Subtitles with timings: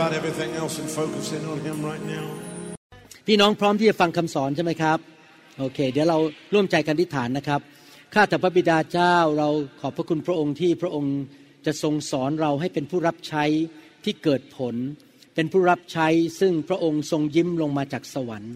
[0.00, 2.26] about everything else and focus in on Him right now.
[3.26, 4.98] พี่น้องพร้อมที่จะฟังคำสอนใช่ไหมครับ
[5.58, 6.18] โอเค เดี๋ยวเรา
[6.54, 7.60] ร่วมใจกันอธิษฐานนะครับ
[8.14, 9.48] ข้าแต่พระบิดาเจ้าเรา
[9.80, 11.16] ขอบพระคุณพระองค์ที่พระองค์
[11.66, 13.44] จะทรงสอนเราให้เป็นผู้รับใช้
[14.04, 14.74] ที่เกิดผล
[15.34, 16.08] เป็นผู้รับใช้
[16.40, 18.54] ซึ่งพระองค์ทรงยิ้มลงมาจากสวรรค์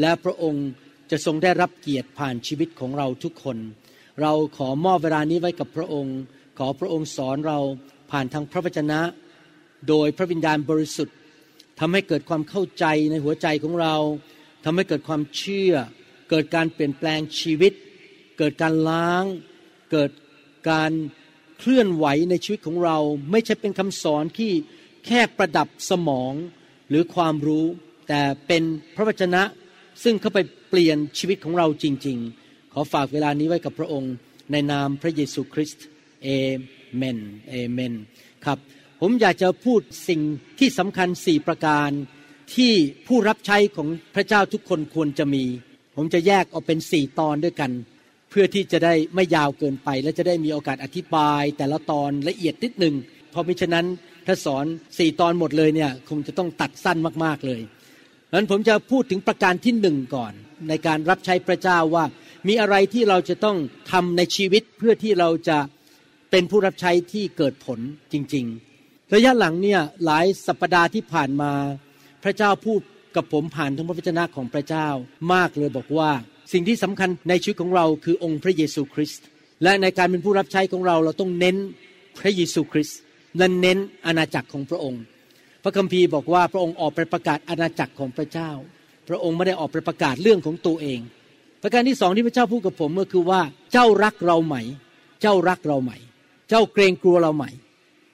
[0.00, 0.66] และพระองค์
[1.10, 3.56] จะทรงได้รับเกียรติผ่านชีวิตของเราทุกคน
[4.20, 6.16] เราขอมอบเวลานี้ไว้กับพระองค์
[6.58, 7.58] ขอพระองค์สอนเรา
[8.10, 9.00] ผ่านทางพระวจนะ
[9.88, 11.16] โดยพระวิญญาณบริสุทธิ์
[11.80, 13.96] ทำให้เกิดความเข้าใจในหัวใจของเรา
[14.64, 15.74] ทำให้เกิดความเชื่อ
[16.30, 17.72] เกิดการเปลี่ยนแปลงชีวิต
[18.38, 19.24] เกิดการล้าง
[19.92, 20.10] เกิด
[20.70, 20.92] การ
[21.58, 22.98] เคลื่อนไหวในชีวิตของเรา
[23.30, 24.52] ไม่ใช่เป็นคำสอนที่
[25.06, 26.34] แค่ประดับสมอง
[26.88, 27.66] หรือความรู้
[28.08, 28.62] แต่เป็น
[28.94, 29.42] พระวจนะ
[30.02, 30.38] ซึ่งเข้าไป
[30.68, 34.14] เปลี่ยนชีวิตของเราจริง ๆ ขอฝากเวลานี้ไว้กับพระองค์
[34.52, 35.84] ในนามพระเยซูคริสต์
[36.22, 36.28] เอ
[36.96, 37.18] เมน
[37.50, 37.94] เอเมน
[38.44, 38.58] ครับ
[39.04, 40.20] ผมอยากจะพูดสิ่ง
[40.58, 41.90] ที่สำคัญสี่ประการ
[42.54, 42.72] ที่
[43.06, 45.44] ผู้รับใช้ของพระเจ้าทุกคนควรจะมี
[45.96, 47.70] ผมจะแยกออกเป็นสี่ตอนด้วยกัน
[48.30, 52.94] เพื่อที่จะได้ไม่ยาวเกินไป และจะได้มีโอกาสอธิบาย แต่ละตอนละเอียดนิดหนึ่ง
[53.30, 53.86] เพราะมิฉะนั้น
[54.26, 54.64] ถ้าสอน
[54.98, 57.60] สี่ตอนหมดเลยเนี่ยคงจะต้องตัดสั้นมากๆเลย
[58.28, 60.32] ดังนั้นผมจะพูดถึงประการที่หนึ่งก่อน
[60.68, 62.04] ในการรับใช้พระเจ้าว่า
[62.48, 63.56] มีอะไรที่เราจะต้อง
[63.92, 65.58] ทำในชีวิตเพื่อที่เราจะ
[66.30, 67.78] เป็นผู้รับใช้ที่เกิดผล
[68.14, 68.71] จริง ๆ
[69.14, 71.52] ระยะหลังเนี่ยหลายสัปปดาห์ที่ผ่านมา
[72.24, 72.80] พระเจ้าพูด
[73.16, 74.88] กับผมผ่านทางพระวจนะของพระเจ้า
[75.34, 76.10] มากเลยบอกว่า
[76.52, 79.24] สิ่งที่สำคัญในชีวิตของเราคือองค์พระเยซูคริสต์
[79.62, 81.56] และในการเป็นผู้รับใช้ของเราเราต้องเน้น
[82.20, 82.98] พระเยซูคริสต์
[83.38, 85.02] และเน้นอาณาจักรของพระองค์
[85.62, 88.50] พระคัมภีร์บอกว่าพระองค์ออกไปประกาศอาณาจักรของพระเจ้า
[89.08, 91.00] พระองค์ไม่ได้ออกไปประกาศเรื่องของตัวเอง
[91.62, 93.40] ประการที่สองที่พระเจ้าพูดกับผมก็คือว่า
[93.72, 94.56] เจ้ารักเราไหม
[95.20, 95.92] เจ้ารักเราไหม
[96.48, 97.44] เจ้าเกรงกลัวเราไหม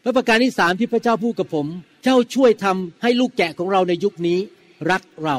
[0.09, 1.67] และประการที่สามที่พระเจ้าพูดกับผม
[2.05, 4.39] เจ้าช่วยทำให้ลูกแกะของเราในยุคนี้
[4.91, 5.39] รักเรา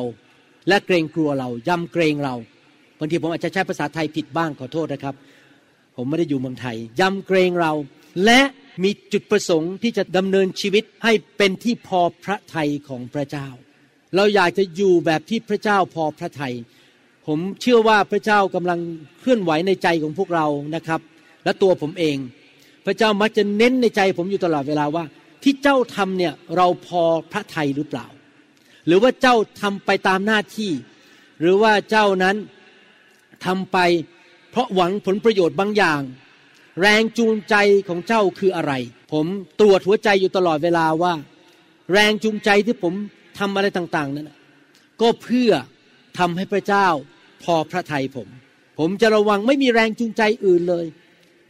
[0.67, 2.35] และเกรงกลัวเรายำเกรงเรา
[2.99, 5.15] บางทีผมอาจจะใช้ภาษาไทยผิดบ้างขอโทษนะครับ
[5.95, 7.73] ผมไม่ได้อยู่เมืองไทยยำเกรงเรา
[8.25, 8.41] และ
[8.83, 13.47] มีจุดประสงค์ที่จะดำเนินชีวิตให้เป็นที่พอพระทัยของพระเจ้า
[14.15, 16.53] เราอยากจะอยู่แบบที่พระเจ้าพอพระทัย
[17.27, 18.79] ผมเชื่อว่าพระเจ้ากำลัง
[19.19, 21.01] เคลื่อนไหวในใจของพวกเรานะครับ
[21.43, 22.17] และตัวผมเอง
[22.89, 25.05] ระเจ้ามักจะเน้นในใจผมอยู่ตลอดเวลาว่า
[25.43, 28.07] ที่เจ้าทำเนี่ยเราพอพระทัยหรือเปล่า
[28.87, 30.71] หรือว่าเจ้าทำไปตามหน้าที่
[31.39, 32.35] หรือว่าเจ้านั้น
[33.45, 33.77] ทำไป
[34.51, 36.01] เพราะหวังผลประโยชน์บางอย่าง
[36.81, 37.55] แรงจูงใจ
[37.87, 38.73] ของเจ้าคืออะไร
[39.11, 39.25] ผม
[39.59, 41.13] ตรวจหัวใจอยู่ตลอดเวลาว่า
[41.93, 42.93] แรงจูงใจที่ผม
[43.39, 44.31] ทำอะไรต่างๆนั้น
[45.01, 45.51] ก็เพื่อ
[46.19, 46.87] ทำให้พระเจ้า
[47.43, 48.27] พอพระทัยผม
[48.79, 50.85] ผมจะระวังไม่มีแรงจูงใจอื่นเลย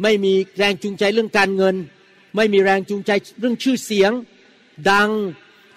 [0.01, 1.75] ไม่มีแรงจูงใจเรื่องการเงิน
[2.35, 4.11] ไม่มีแรงจูงใจเรื่องชื่อเสียง
[4.89, 5.09] ดัง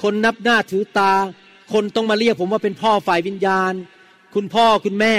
[0.03, 1.13] คนนับหน้าถือตา
[1.73, 3.73] คนต้องมาเรียกผมว่าเป็นพ่อฝ่ายวิญญาณ
[4.35, 5.15] คุณพ่อคุณแม่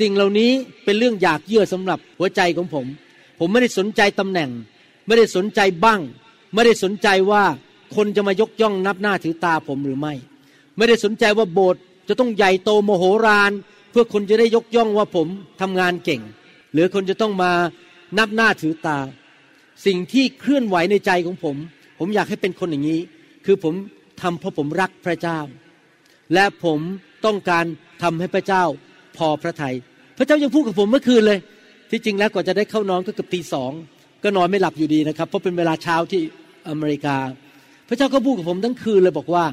[0.00, 0.50] สิ่งเหล่านี้
[0.84, 2.86] เป็นเรื่องอยากเยื่อสำหรับหัวใจของผม
[3.38, 4.50] ผมไม่ได้สนใจตำแหน่ง
[5.06, 6.00] ไม่ได้สนใจบ้าง
[6.54, 7.42] ไม่ได้สนใจว่า
[7.96, 10.14] คนจะมายกย่องนับหน้าถือตาผมหรือไม่
[10.76, 13.52] ไม่ได้สนใจว่าโบสถ์จะต้องใหญ่โตโมโหราน
[13.90, 15.28] เพื่อคนจะได้ยกย่องว่าผม
[15.60, 16.20] ทำงานเก่ง
[16.72, 17.52] หรือคนจะต้องมา
[18.18, 18.98] นับหน้าถือตา
[19.86, 21.56] สิ่งที่เคลื่อนไหวในใจของผม
[21.98, 23.00] ผมอยากให้เป็นคนอย่างนี้
[23.44, 23.74] คือผม
[24.22, 25.38] ทำเพราะผมรักพระเจ้า
[26.34, 26.78] และผม
[27.24, 27.64] ต้องการ
[28.02, 28.64] ทำให้พระเจ้า
[29.16, 29.74] พอพระทยัย
[30.18, 31.38] พระเจ้ายังพูดกับผมเมื่อคืนเลย
[31.90, 33.72] ที่จริงแล้วกว่าจะได้เข้านอนก็เกือบตีสอง
[34.22, 36.20] ก็นอนไม่หลับอยู่ดีนะครับ เพราะเป็นเวลาเช้าที่
[36.68, 37.16] อเมริกา
[37.88, 39.44] พระเจ้าก็พูดกับผมทั้งคืนเลยบอกว่า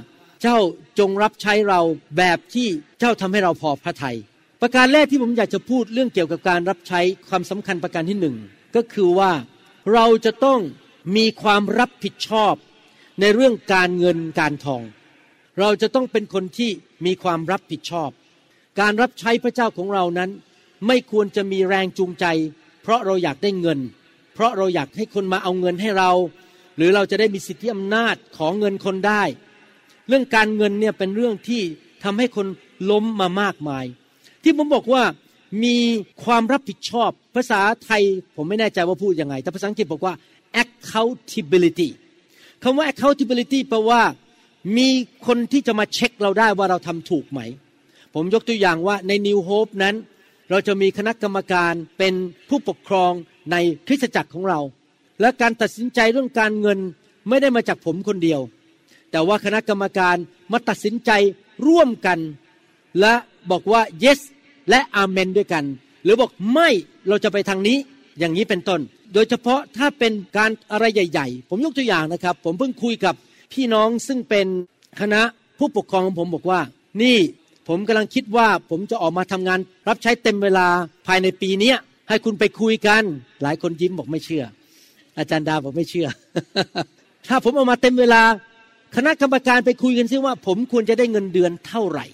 [0.42, 0.58] เจ้า
[1.00, 1.80] จงรับใช้เรา
[2.18, 2.68] แบบที่
[3.00, 4.18] เจ้าทำให้เราพอพระทยัย
[4.62, 8.36] ประการแรกที่ผมอยากจะพูดเรื่องเกี่ยวกับการรับใช้ความสำคัญประการที่หนึ่ง
[8.76, 9.32] ก็คือว่า
[9.94, 10.60] เราจะต้อง
[11.16, 12.54] มีความรับผิดชอบ
[13.20, 14.84] ในเรื่องการเงินการทอง
[15.60, 16.72] เราจะต้องเป็นคนที่
[17.06, 18.10] มีความรับผิดชอบ
[18.80, 20.30] การรับใช้พระเจ้าของเรานั้น
[20.88, 22.26] ไม่ควรจะมีแรงจูงใจ
[22.82, 23.80] เพราะเราอยากได้เงิน
[24.34, 26.12] เพราะเราอยากให้คนมาเอาเงินให้เรา
[26.78, 29.24] หรือเราจะได้มีสิทธิอำนาจของเงินคนได้
[30.08, 31.62] เรื่องการเงินเนี่ยเป็นเรื่องที่
[32.04, 32.48] ทำให้คน
[32.92, 33.86] ล้มมามากมาย
[34.44, 35.04] ที่ผมบอกว่า
[35.64, 35.78] มี
[36.24, 38.04] ความรับผิดชอบ ภาษาไทย
[38.36, 40.14] ผมไม่แน่ใจว่าพูดยังไง แต่ภาษาอังกฤษบอกว่า
[40.62, 41.90] accountability
[42.64, 44.02] คำว่า accountability แปลว่า
[44.78, 44.90] มี
[45.28, 47.40] คนที่จะมาเช็คเราได้ว่าเราทำถูกไหม
[48.14, 49.96] ผมยกตัวอย่างว่าใน New Hope นั้น
[50.50, 52.14] เราจะมีคณะกรรมการเป็น
[52.50, 53.12] ผู้ปกครอง
[53.52, 53.56] ใน
[53.88, 54.60] คริสตจักรของเรา
[55.22, 56.80] และการตัดสินใจเรื่องการเงิน
[57.30, 58.42] ไม่ได้มาจากผมคนเดียว
[59.12, 60.16] แต่ว่าคณะกรรมการ
[60.52, 61.12] มาตัดสินใจ
[61.68, 62.20] ร่วมกัน
[63.00, 63.14] และ
[63.52, 64.20] บอกว่า yes
[64.70, 65.64] และ amen ด้วยกัน
[66.04, 66.70] หรือบอกไม่
[67.08, 67.78] เราจะไปทางนี้
[68.20, 68.80] อย่างนี้เป็นต้น
[69.14, 73.16] โดยเฉพาะถ้าเป็นการอะไรใหญ่ ๆ ผมยกตัวอย่างนะครับ ผมเพิ่งคุยกับ
[73.54, 74.48] พี่น้องซึ่งเป็น
[75.02, 75.22] คณะ
[75.58, 76.62] ผู้ปกครองของผมบอกว่า
[77.02, 77.18] นี่
[77.68, 80.68] ผมกำลังคิดว่าผมจะออกมาทำงาน รับใช้เต็มเวลา
[81.08, 81.74] ภายในปีนี้
[82.10, 83.04] ให้คุณไปคุยกัน
[83.44, 84.44] หลายคนยิ้มบอกไม่เชื่อ
[85.18, 86.08] อาจารย์ดาบอกไม่เชื่อ
[87.30, 88.22] ถ้าผมออกมาเต็มเวลา
[88.96, 92.06] คณะกรรมการไปคุยกันซิว่า ผมควรจะได้เงินเดือนเท่าไหร่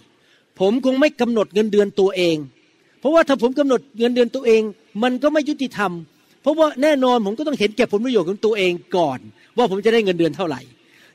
[0.60, 2.38] ผมคงไม่กำหนดเงินเดือนตัวเอง
[3.00, 4.62] เพราะว่าถ้าผมกำหนดเงินเดือนตัวเอง
[5.04, 5.92] มันก็ไม่ยุติธรรม
[6.42, 9.19] เพราะว่าแน่นอนผมก็ต้องเห็นแก่ผลประโยชน์ของตัวเองก่อน
[9.57, 10.62] ว่าผมจะได้เงินเดือนเท่าไหร่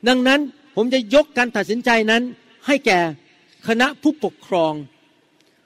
[0.07, 0.39] ดังนั้น
[0.75, 2.21] ผมจะยกการตัดสินใจนั้น
[2.67, 2.99] ให้แก่
[3.67, 4.73] คณะผู้ปกครอง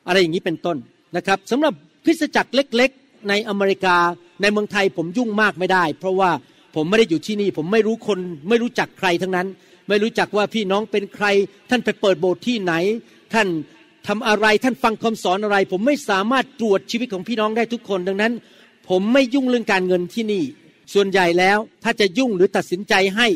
[0.07, 0.77] อะไรอย่างนี้เป็นต้น
[1.15, 1.73] นะครับสำหรับ
[2.05, 3.97] คริสตจักรเล็กๆ ในอเมริกา
[4.41, 6.31] ในเมืองไทยผมยุ่งมากไม่ได้ เพราะว่า
[6.75, 8.19] ผมไม่ได้อยู่ที่นี่ผมไม่รู้คน
[8.49, 9.47] ไม่รู้จักใครทั้งนั้น
[9.87, 11.25] ไม่รู้จักว่าพี่น้องเป็นใคร
[11.69, 12.73] ท่านไปเปิดโบสถ์ที่ไหน
[13.33, 13.47] ท่าน
[14.07, 18.33] ทำอะไรท่านฟังคำสอนอะไร ผมไม่สามารถตรวจชีวิตของพี่น้องได้ทุกคน ดังนั้น
[18.89, 20.43] ผมไม่ยุ่งเรื่องการเงินที่นี่
[20.93, 23.27] ส่วนใหญ่แล้วถ้าจะยุ่งหรือตัดสินใจให้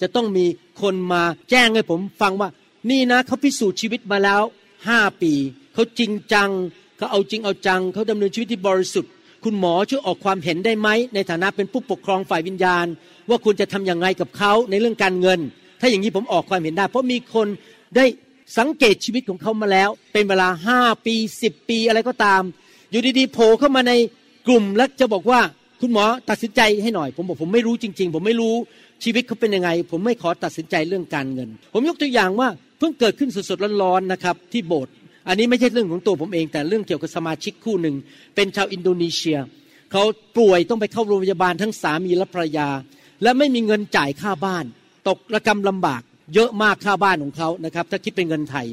[0.00, 0.46] จะต้องมี
[0.82, 2.48] คนมาแจ้งให้ผมฟังว่า
[2.90, 4.42] นี่นะเขาพิสูจน์ชีวิตมาแล้ว
[4.88, 5.32] ห้าปี
[5.74, 6.50] เขาจริงจัง
[6.96, 9.10] เขาเอาจริงเอาจังเขาดำเนินชีวิตที่บริสุทธิ์
[9.44, 12.86] คุณหมอช่วยออกความเห็นได้ไหมในฐานะเป็นผู้ปกครองฝ่ายวิญญาณ
[13.28, 15.40] ว่าคุณจะทำอย่างไรกับเขาในเรื่องการเงิน
[15.80, 17.46] ถ้าอย่างนี้ผมออกความเห็นได้ เพราะมีคน
[17.96, 18.04] ได้
[18.58, 22.42] สังเกตชีวิตของเขามาแล้ว เป็นเวลาห้าปีสิบปีอะไรก็ตาม
[22.90, 23.92] อยู่ดีๆโผล่เข้ามาใน
[24.46, 25.40] กลุ่มแล้วจะบอกว่า
[25.80, 28.54] คุณหมอตัดสินใจให้หน่อย ผมบอกผมไม่รู้จริง ๆ ผมไม่รู้
[29.04, 32.48] ชีวิตเขาเป็นยังไง ผมไม่ขอตัดสินใจเรื่องการเงิน ผมยกตัวอย่างว่า
[32.78, 34.92] เพิ่งเกิดขึ้นสดๆร้อนๆนะครับที่โบสถ์
[35.28, 37.94] อันนี้ไม่ใช่เรื่องของตัวผมเอง แต่เรื่องเกี่ยวกับสมาชิกคู่หนึ่ง
[38.34, 39.38] เป็นชาวอินโดนีเซีย
[39.92, 40.02] เขา
[40.38, 42.68] ป่วยต้องไปเข้าโรงพยาบาลทั้งสามีและภรรยา
[43.22, 44.64] และไม่มีเงินจ่ายค่าบ้าน
[45.08, 46.02] ตกระกำลำบาก
[46.34, 48.66] เยอะมากค่าบ้านของเขานะครับ ถ้าคิดเป็นเงินไทย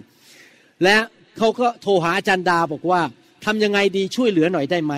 [0.84, 0.98] และ
[1.38, 3.02] เขาก็โทรหาอาจารย์ดาบอกว่า
[3.46, 4.94] ทำยังไงดีช่วยเหลือหน่อยได้ไหม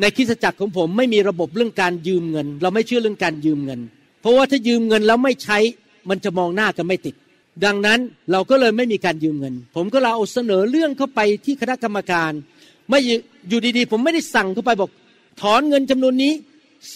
[0.00, 3.80] ในคริสจักรของผมไม่มีระบบเรื่องการยืมเงิน เราไม่เชื่อเรื่องการยืมเงิน
[4.20, 5.58] เพราะว่าถ้ายืมเงินแล้วไม่ใช้
[6.08, 7.14] มันจะมองหน้ากันไม่ติด
[7.64, 7.98] ดังนั้น
[8.32, 12.32] เราก็เลยไม่มีการยืมเงิน ผมก็เราเอาเสนอเรื่องเข้าไปที่คณะกรรมการ
[12.88, 12.98] ไม่
[13.48, 14.90] อยู่ดีๆ ผมไม่ได้สั่งเข้าไปบอก
[15.40, 16.32] ถอนเงินจำนวนนี้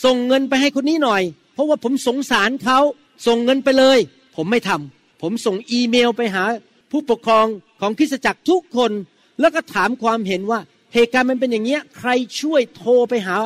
[0.05, 1.23] ส่งเงินไปให้คนนี้หน่อย
[1.55, 2.79] เพราะว่าผมสงสารเขา
[3.26, 3.99] ส่งเงินไปเลย
[4.37, 6.44] ผมไม่ทำผมส่งอีเมลไปหา
[6.90, 7.46] ผู้ปกครอง
[7.81, 8.93] ของคริสตจักรทุกคน
[9.40, 10.61] แล้วก็ถามความเห็นว่า
[10.94, 13.37] เหตุการณ์มันเป็นอย่างเงี้ยใครช่วยโทรไปหา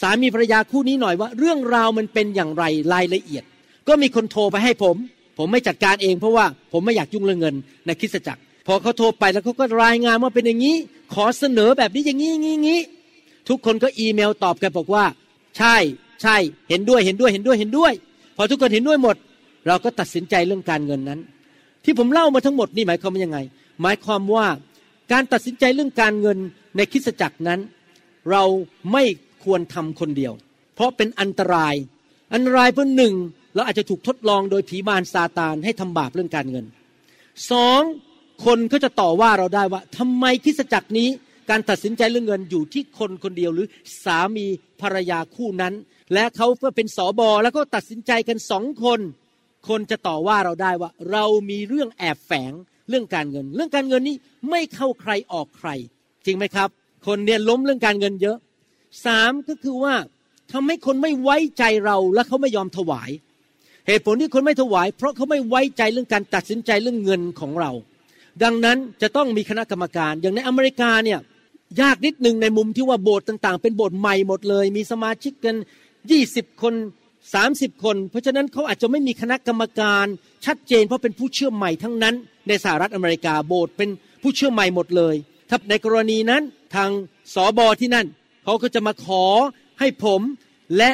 [0.00, 3.44] สามีภรรยาคู่นี้หน่อยว่า เรื่องราวมันเป็นอย่างไรรายละเอียด
[3.88, 4.96] ก็มีคนโทรไปให้ผม
[5.38, 7.54] ผมไม่จัดการเองเพราะว่าผมไม่อยากยุ่งเรื่องเงิน
[7.86, 10.76] ในคริสตจักร พอเขาโทรไปแล้วเขาก็รายงานว่าเป็นอย่างนี้
[11.14, 12.80] ขอเสนอแบบนี้อย่างนี้อย่างนี้
[13.48, 15.04] ทุกคนก็อีเมลตอบกันบอกว่า
[15.58, 15.76] ใช่
[16.22, 16.36] ใช่
[16.68, 17.92] เห็นด้วยเห็นด้วยเห็นด้วยเห็นด้วย
[18.36, 19.16] พอทุกคนเห็นด้วยหมด
[19.66, 21.20] เราก็ตัดสินใจเรื่องการเงินนั้น
[21.84, 23.38] ที่ผมเล่ามาทั้งหมดนี่หมายความว่ายังไง
[23.82, 24.46] หมายความว่า
[25.12, 26.38] การตัดสินใจเรื่องการเงิน
[26.76, 27.60] ในคริสตจักรนั้น
[28.30, 28.44] เรา
[28.92, 29.04] ไม่
[29.44, 30.32] ควรทำคนเดียว
[30.74, 31.74] เพราะเป็นอันตราย
[32.34, 33.14] อันตรายเพราะหนึ่ง
[33.54, 36.64] เราอาจจะถูกทดลองโดยผีมารซาตานให้ทำบาปเรื่องการเงิน
[37.50, 37.80] สอง
[38.44, 41.08] คนเขาจะต่อว่าเราได้ว่าทำไมคริสตจักรนี้
[41.50, 43.66] การตัดสินใจเรื่องเงินอยู่ที่คนคนเดียวหรือ
[44.04, 44.46] สามี
[44.80, 45.74] ภรรยาคู่นั้น
[46.12, 49.00] และเขาเพื่อเป็นสอบอแล้วก็ตัดสินใจกันสองคน
[49.68, 52.52] คนจะต่อว่าเราได้ว่า เรามีเรื่องแอบแฝง
[52.88, 54.16] เรื่องการเงิน เรื่องการเงินนี้
[54.50, 55.68] ไม่เข้าใครออกใคร
[56.24, 56.68] จริงไหมครับ
[57.06, 58.38] คนเนี่ยล้มเรื่องการเงินเยอะ
[59.06, 59.94] สามก็คือว่า
[60.52, 63.10] ทำให้คนไม่ไว้ใจเราและเขาไม่ยอมถวาย
[63.86, 67.70] เหตุผลที่คนไม่ถวาย เพราะเขาไม่ไว้ใจเรื่องการตัดสินใจเรื่องเงินของเรา
[68.42, 71.20] ดังนั้นจะต้องมีคณะกรรมการ อย่างในอเมริกาเนี่ย
[71.80, 75.56] ยากนิดหนึ่งในมุมที่ว่าโบสถ์ต่าง ๆ เป็นโบสถ์ใหม่หมดเลย มีสมาชิกกัน
[76.10, 76.74] ยี่สิบคน
[77.34, 80.06] สามสิบคน เพราะฉะนั้นเขาอาจจะไม่มีคณะกรรมการ
[80.46, 82.14] ชัดเจน เพราะเป็นผู้เชื่อใหม่ทั้งนั้น
[82.48, 83.90] ในสหรัฐอเมริกาโบสถ์เป็น
[84.22, 85.14] ผู้เชื่อใหม่หมดเลย
[85.50, 86.42] ถ้าในกรณีนั้น
[86.74, 86.90] ทาง
[87.34, 88.06] สอบอที่นั่น
[88.44, 89.24] เขาก็จะมาขอ
[89.80, 90.20] ให้ผม
[90.76, 90.90] และ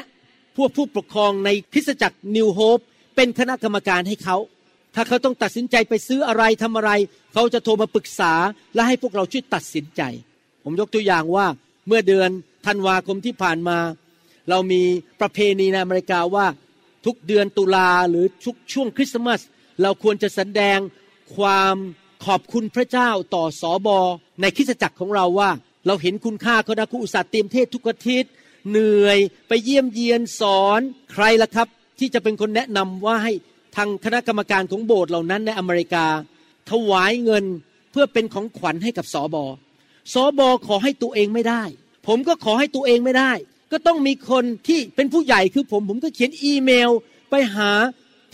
[0.56, 2.78] พวกผู้ปกครองในคริสตจักรนิวโฮป
[3.16, 4.36] เป็นคณะกรรมการให้เขา
[4.94, 6.90] ถ้าเขาต้องตัดสินใจไปซื้ออะไรทำอะไร
[7.32, 8.32] เขาจะโทรมาปรึกษา
[8.74, 10.02] และให้พวกเราช่วยตัดสินใจ
[10.64, 11.46] ผมยกตัวอย่างว่า
[11.86, 12.30] เมื่อเดือน
[12.66, 13.78] ธันวาคมที่ผ่านมา
[14.50, 14.82] เรามี
[15.20, 16.46] ประเพณีในอเมริกาว่า
[17.06, 19.40] ทุกเดือนตุลาหรือทุกช่วงคริสต์มาส
[19.82, 20.78] เราควรจะแสดง
[21.36, 21.76] ความ
[22.26, 23.98] ขอบคุณพระเจ้าต่อสอบอ
[24.40, 25.50] ในคริสตจักรของเราว่า
[25.86, 28.30] เราเห็นคุณค่าเขานะคุณอุตส่าห์เตรียมเทศทุกอาทิตย์
[28.70, 30.80] เหนื่อยไปเยี่ยมเยียนสอน
[31.12, 33.32] ใครล่ะครับ ที่จะเป็นคนแนะนำว่าให้
[33.76, 36.06] ทางคณะกรรมการของโบสถ์เหล่านั้นในอเมริกา
[36.70, 37.44] ถวายเงิน
[37.90, 39.44] เพื่อเป็นของขวัญให้กับสอบอ
[40.12, 41.62] สอบอขอให้ตัวเองไม่ได้
[42.06, 43.32] ผมก็ขอให้ตัวเองไม่ได้
[43.72, 46.90] ก็ต้องมีคนที่เป็นผู้ใหญ่คือผม ผมก็เขียนอีเมล
[47.30, 47.70] ไปหา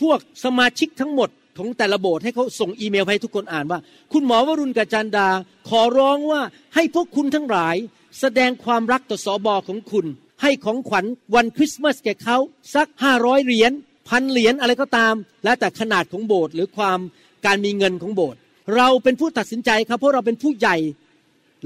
[0.00, 1.28] พวกสมาชิกทั้งหมด
[1.59, 3.78] ของแต่ละโบสถ์ให้เขาส่งอีเมลให้ทุกคนอ่านว่า
[4.12, 5.28] คุณหมอวรุณกับจันดา
[5.69, 6.40] ขอร้องว่า
[6.75, 7.76] ให้พวกคุณทั้งหลาย
[8.21, 10.07] แสดงความรักต่อสอบอของคุณ
[10.43, 12.37] ให้ของขวัญวันคริสต์มาสแก่เขา
[12.75, 13.73] สักห้าร้อยเหรียญ
[14.09, 15.14] พันเหรียญอะไรก็ตาม
[15.45, 16.99] แล้วแต่ขนาดของโบสถ์หรือความ
[17.47, 18.38] การมีเงินของโบสถ์
[18.76, 20.76] เราเป็นผู้ตัดสินใจครับเพราะเราเป็นผู้ใหญ่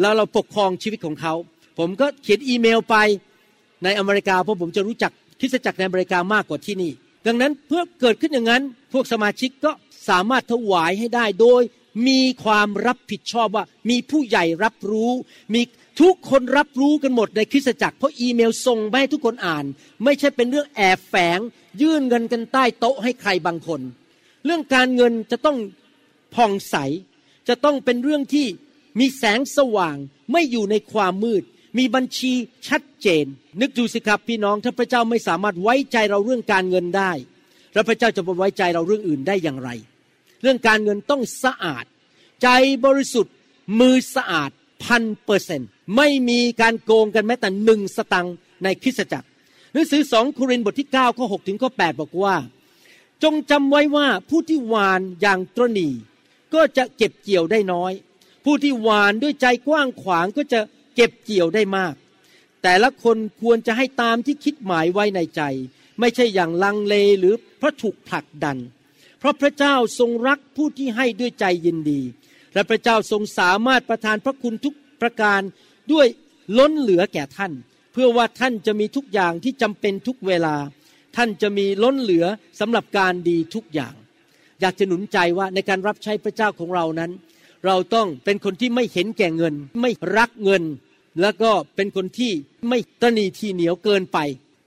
[0.01, 1.35] แล้วเราปกครองชีวิตของเขา
[1.79, 2.97] ผมก็เขียนอีเมลไป
[3.85, 6.93] ในอเมริกาเพราะผมจะรู้จักคริสตจักรในอเมริกามากกว่าที่นี่
[7.27, 9.73] ดังนั้นเพื่อเกิดขึ้นอย่างนั้น พวกสมาชิกก็
[10.09, 11.63] สามารถถวายให้ได้โดย
[12.09, 15.13] มีความรับผิดชอบว่ามีผู้ใหญ่รับรู้
[15.55, 15.63] มี
[16.01, 19.65] ทุกคนรับรู้กันหมดในคริสตจักร เพราะอีเมลส่งไปให้ทุกคนอ่าน
[20.05, 21.39] ไม่ใช่เป็นเรื่องแอบแฝง
[21.83, 23.81] ยื่นเงินกันใต้โต๊ะให้ใครบางคน
[24.45, 25.59] เรื่องการเงินจะต้อง
[26.35, 26.77] ผ่องใส
[27.49, 28.47] จะต้องเป็นเรื่องที่
[29.01, 29.97] มีแสงสว่าง
[30.33, 31.43] ไม่อยู่ในความมืด
[31.79, 32.33] มีบัญชี
[32.69, 33.25] ชัดเจน
[33.61, 37.13] นึกดูสิครับพี่น้องถ้าพระเจ้าไม่สามารถไว้ใจเราเรื่องการเงินได้
[37.75, 39.71] แล้วพระเจ้าจะไว้ใจเราเรื่องอื่นได้อย่างไร
[40.43, 41.85] เรื่องการเงินต้องสะอาด
[42.43, 42.49] ใจ
[42.85, 43.35] บริสุทธิ์
[43.81, 44.51] มือสะอาด
[44.85, 45.63] พันเปอร์เซน
[45.97, 48.35] ไม่มีการโกงกันแม้แต่หนึ่งสตังค์
[48.65, 49.29] ในคริสตจักร
[49.73, 52.37] หนังสือสองโครินธ์บทที่9ข้อ6ถึงข้อ8บอกว่า
[53.23, 55.89] จงจำไว้ว่าผู้ที่หวานอย่างตรณี
[56.55, 57.93] ก็จะเก็บเกี่ยวได้น้อย
[58.45, 60.61] ผู้ที่หวานด้วยใจกว้างขวางก็จะ
[61.03, 61.95] เก็บเกี่ยวได้มาก
[62.63, 65.43] แต่ละคนควรจะให้ตามที่คิดหมายไว้ในใจ
[66.01, 68.59] ไม่ใช่อย่างลังเลหรือเพราะถูกผลักดัน
[69.19, 72.01] เพราะพระเจ้าทรงรักผู้ที่ให้ด้วยใจยินดี
[72.55, 75.41] และพระเจ้าทรงสามารถประทานพระคุณทุกประการ
[75.93, 76.07] ด้วย
[76.59, 77.53] ล้นเหลือแก่ท่าน
[77.93, 80.57] เพื่อว่าท่านจะมีทุกอย่างที่จำเป็นทุกเวลา
[81.17, 82.27] ท่านจะมีล้นเหลือ
[82.61, 83.95] สำหรับการดีทุกอย่าง
[84.61, 87.11] อยากจะหนุนใจว่าในการรับใช้พระเจ้าของเรานั้น
[87.67, 90.63] เราต้องเป็นคนที่ไม่เห็นแก่เงิน ไม่รักเงิน
[91.21, 92.33] แล้วก็เป็นคนที่
[92.69, 94.19] ไม่ตนีทีเหนียวเกินไป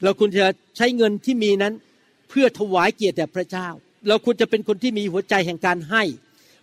[0.03, 0.47] เราควรจะ
[0.77, 1.73] ใช้เงินที่มีนั้น
[2.29, 3.67] เพื่อถวายเกียรติแด่พระเจ้า
[4.07, 6.03] เราควรจะเป็นคนที่มีหัวใจแห่งการให้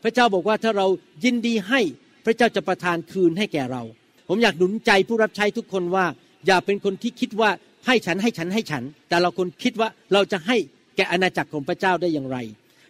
[0.02, 0.86] พระเจ้าบอกว่าถ้าเรา
[1.24, 1.80] ยินดีให้
[2.24, 3.82] พระเจ้าจะประทานคืนให้แก่เรา
[4.28, 6.06] ผมอยากหนุนใจผู้รับใช้ทุกคนว่า
[6.46, 7.50] อย่าเป็นคนที่คิดว่า
[7.86, 10.56] ให้ฉันให้ฉันให้ฉัน แต่เราคนคิดว่าเราจะให้
[10.96, 12.36] แก่อาณาจักรของพระเจ้าได้อย่างไร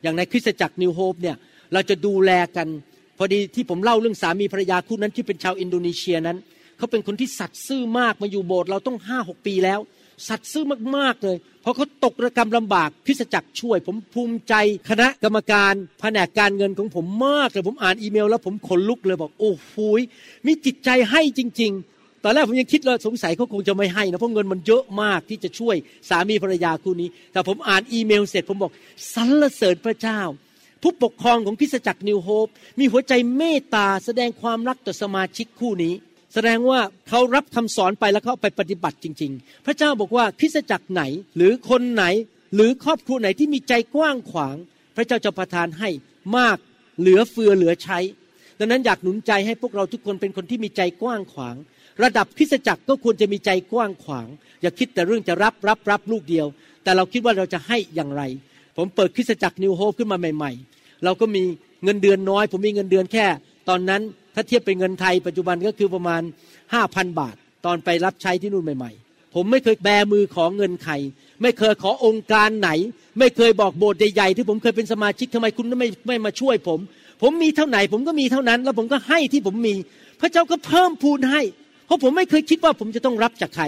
[0.03, 1.37] อย่างในคริสตจักรนิวโฮปเนี่ย
[1.73, 2.69] เราจะดูแลกัน
[3.19, 6.39] พอดีที่ผมเล่าเรื่องสามีภรรยาคู่นั้นที่เป็นชาวอินโดนีเซียนั้น
[6.81, 9.81] เขาเป็นคนที่สัตย์ซื่อมากมาอยู่โบสถ์เราต้องห้าหกปีแล้ว
[10.29, 10.65] สัตย์ซื่อ
[10.97, 14.55] มากๆเลย เพราะเขาตกระกรรมลำบากคริสจักรช่วย ผมภูมิใจ
[14.91, 19.75] คณะกรรมการแผนกการเงินของผมมากเลยผมอ่านอีเมล แล้วผมขนลุกเลยบอกโอ้โห
[20.47, 25.77] มีจิตใจให้จริง ๆ ตอนแรกผมยังคิดเลยสงสัยเขาคงจะไม่ให้นะเพราะเงินมันเยอะมากที่จะช่วย
[26.09, 28.73] สามีภรรยาคู่นี้ แต่ผมอ่านอีเมลเสร็จผมบอก
[29.15, 30.21] สรรเสริญพระเจ้า
[30.83, 32.47] ผู้ปกครองของคริสตจักรนิวโฮป
[32.79, 35.95] มีหัวใจเมตตาแสดงความรักต่อสมาชิกคู่นี้
[36.35, 41.03] แสดงว่าเขารับคำสอนไปแล้วเขาไปปฏิบัติจริง ๆ พระเจ้าบอกว่าคริสตจักรไหน
[41.37, 42.05] หรือคนไหน
[42.55, 44.57] หรือครอบครัวไหนที่มีใจกว้างขวาง
[44.97, 45.89] พระเจ้าจะประทานให้
[46.37, 46.57] มาก
[47.01, 47.99] เหลือเฟือเหลือใช้
[48.59, 51.57] ดังนั้นอยากหนุนใจให้พวกเราทุกคนเป็นคนที่มีใจกว้างขวาง
[52.03, 54.27] ระดับคริสตจักรก็ควรจะมีใจกว้างขวาง
[54.63, 56.47] อย่าคิดแต่เรื่องจะรับรับรับลูกเดียว
[56.83, 58.23] แต่เราคิดว่าเราจะให้อย่างไร
[58.77, 61.43] ผมเปิดคริสตจักรนิวโฮปขึ้นมาใหม่ ๆ เราก็มี
[61.85, 63.27] เงินเดือนน้อย ผมมีเงินเดือนแค่
[63.71, 64.03] ตอนนั้น
[64.35, 66.23] ถ้าเทียบเป็นเงินไทยปัจจุบันก็คือประมาณ
[66.75, 67.35] ห้าพันบาท
[67.67, 70.95] ตอนไปรับใช้ที่นู่นใหม่ ๆ ผมไม่เคยแบมือขอเงินใคร
[71.43, 72.71] ไม่เคยขอองค์การไหน
[73.19, 76.81] ไม่เคยบอกโบสถ์ใหญ่ๆที่ผมเคยเป็นสมาชิกทำไมคุณไม่ไม่มาช่วยผม
[77.23, 79.75] ผมมีเท่าไหนผมก็มีเท่านั้น แล้วผมก็ให้ที่ผมมี
[80.21, 81.43] พระเจ้าก็เพิ่มพูนให้
[81.87, 83.65] เพราะผมไม่เคยคิดว่าผมจะต้องรับจากใคร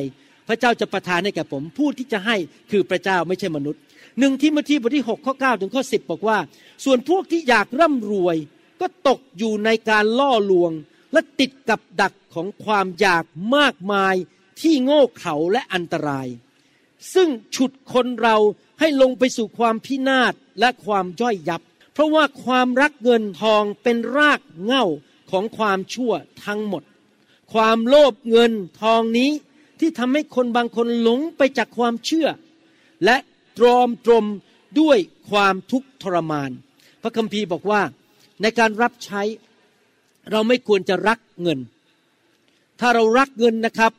[0.48, 2.36] พระเจ้าจะประทานให้แก่ผมผู้ที่จะให้
[2.70, 3.80] คือพระเจ้าไม่ใช่มนุษย์
[4.18, 6.38] หนึ่งที่มาที่บทที่6ข้อ9ถึงข้อ10 บอกว่า
[6.84, 8.36] ส่วนพวกที่อยากร่ำรวย
[8.82, 10.72] ก็ตกอยู่ในการล่อลวง
[11.12, 13.24] และติดกับดักของความอยาก
[13.56, 14.14] มากมาย
[14.60, 16.28] ที่โง่เขลาและอันตราย
[17.14, 18.36] ซึ่งฉุดคนเรา
[18.80, 21.62] ให้ลงไปสู่ความพินาศและความย่อยยับ
[21.92, 24.84] เพราะว่าความรักเงินทองเป็นรากเหง้า
[25.30, 26.12] ของความชั่ว
[26.44, 26.82] ทั้งหมด
[27.52, 29.30] ความโลภเงินทองนี้
[29.80, 32.28] ที่ทำให้คนบางคนหลงไปจากความเชื่อ
[33.04, 33.16] และ
[33.58, 34.26] ตรอมตรม
[34.80, 34.98] ด้วย
[35.30, 36.50] ความทุกข์ทรมาน
[37.02, 37.82] พระคัมภีร์บอกว่า
[38.42, 39.22] ในการรับใช้
[40.30, 41.58] เราไม่ควรจะรักเงิน
[42.80, 43.92] ถ้าเรารักเงินนะครับ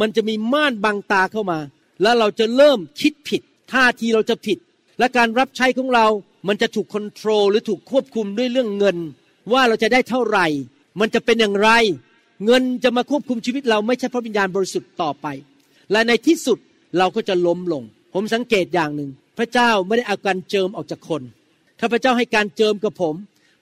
[0.00, 1.58] มันจะมีม่านบังตาเข้ามา
[2.02, 3.42] แล้วเราจะเริ่มคิดผิด
[3.72, 4.58] ท่าทีเราจะผิด
[4.98, 6.06] และการรับใช้ของเรา
[6.48, 8.96] มันจะถูกคอนโทรลหรือถูกควบคุมด้วยเรื่องเงิน
[9.52, 10.46] ว่าเราจะได้เท่าไหร่
[11.00, 11.70] มันจะเป็นอย่างไร
[12.46, 15.26] เงินจะมาควบคุมชีวิตเราไม่ใช่พระวิญญาณบริสุทธิ์ต่อไป
[15.92, 16.58] และในที่สุด
[16.98, 17.82] เราก็จะล้มลง
[18.14, 21.22] ผมสังเกตอย่างหนึ่งพระเจ้าไม่ได้เอาการเจิมออกจากคน
[21.78, 23.14] ถ้าพระเจ้าให้การเจิมกับผม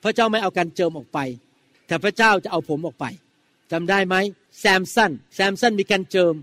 [0.05, 1.19] พระเจ้าไม่เอาการเจิมออกไป
[1.87, 3.07] แต่พระเจ้าจะเอาผมออกไป
[3.73, 4.17] จำได้ไหม
[4.61, 6.35] แซมสันแซมสันมีการเจิม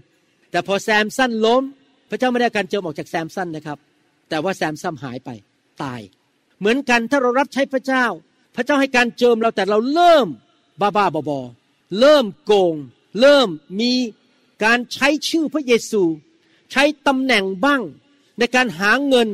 [0.51, 1.63] แต่พอแซมสันล้ม
[2.09, 3.77] พระเจ้าไม่ได้การเจิมออกจากแซมสันนะครับ
[4.29, 5.29] แต่ว่าแซมสันหายไป
[5.83, 6.01] ตาย
[6.59, 8.05] เหมือนกันถ้าเรารับใช้พระเจ้า
[8.55, 10.27] พระเจ้าให้การเจิมเราแต่เราเริ่ม
[10.81, 11.39] บ้าบ้าบอ
[11.99, 12.75] เริ่มโกง
[13.19, 13.47] เริ่ม
[13.79, 13.93] มี
[14.63, 16.03] การใช้ชื่อพระเยซู
[16.71, 17.81] ใช้ตำแหน่งบ้าง
[18.39, 19.29] ในการหาเงิน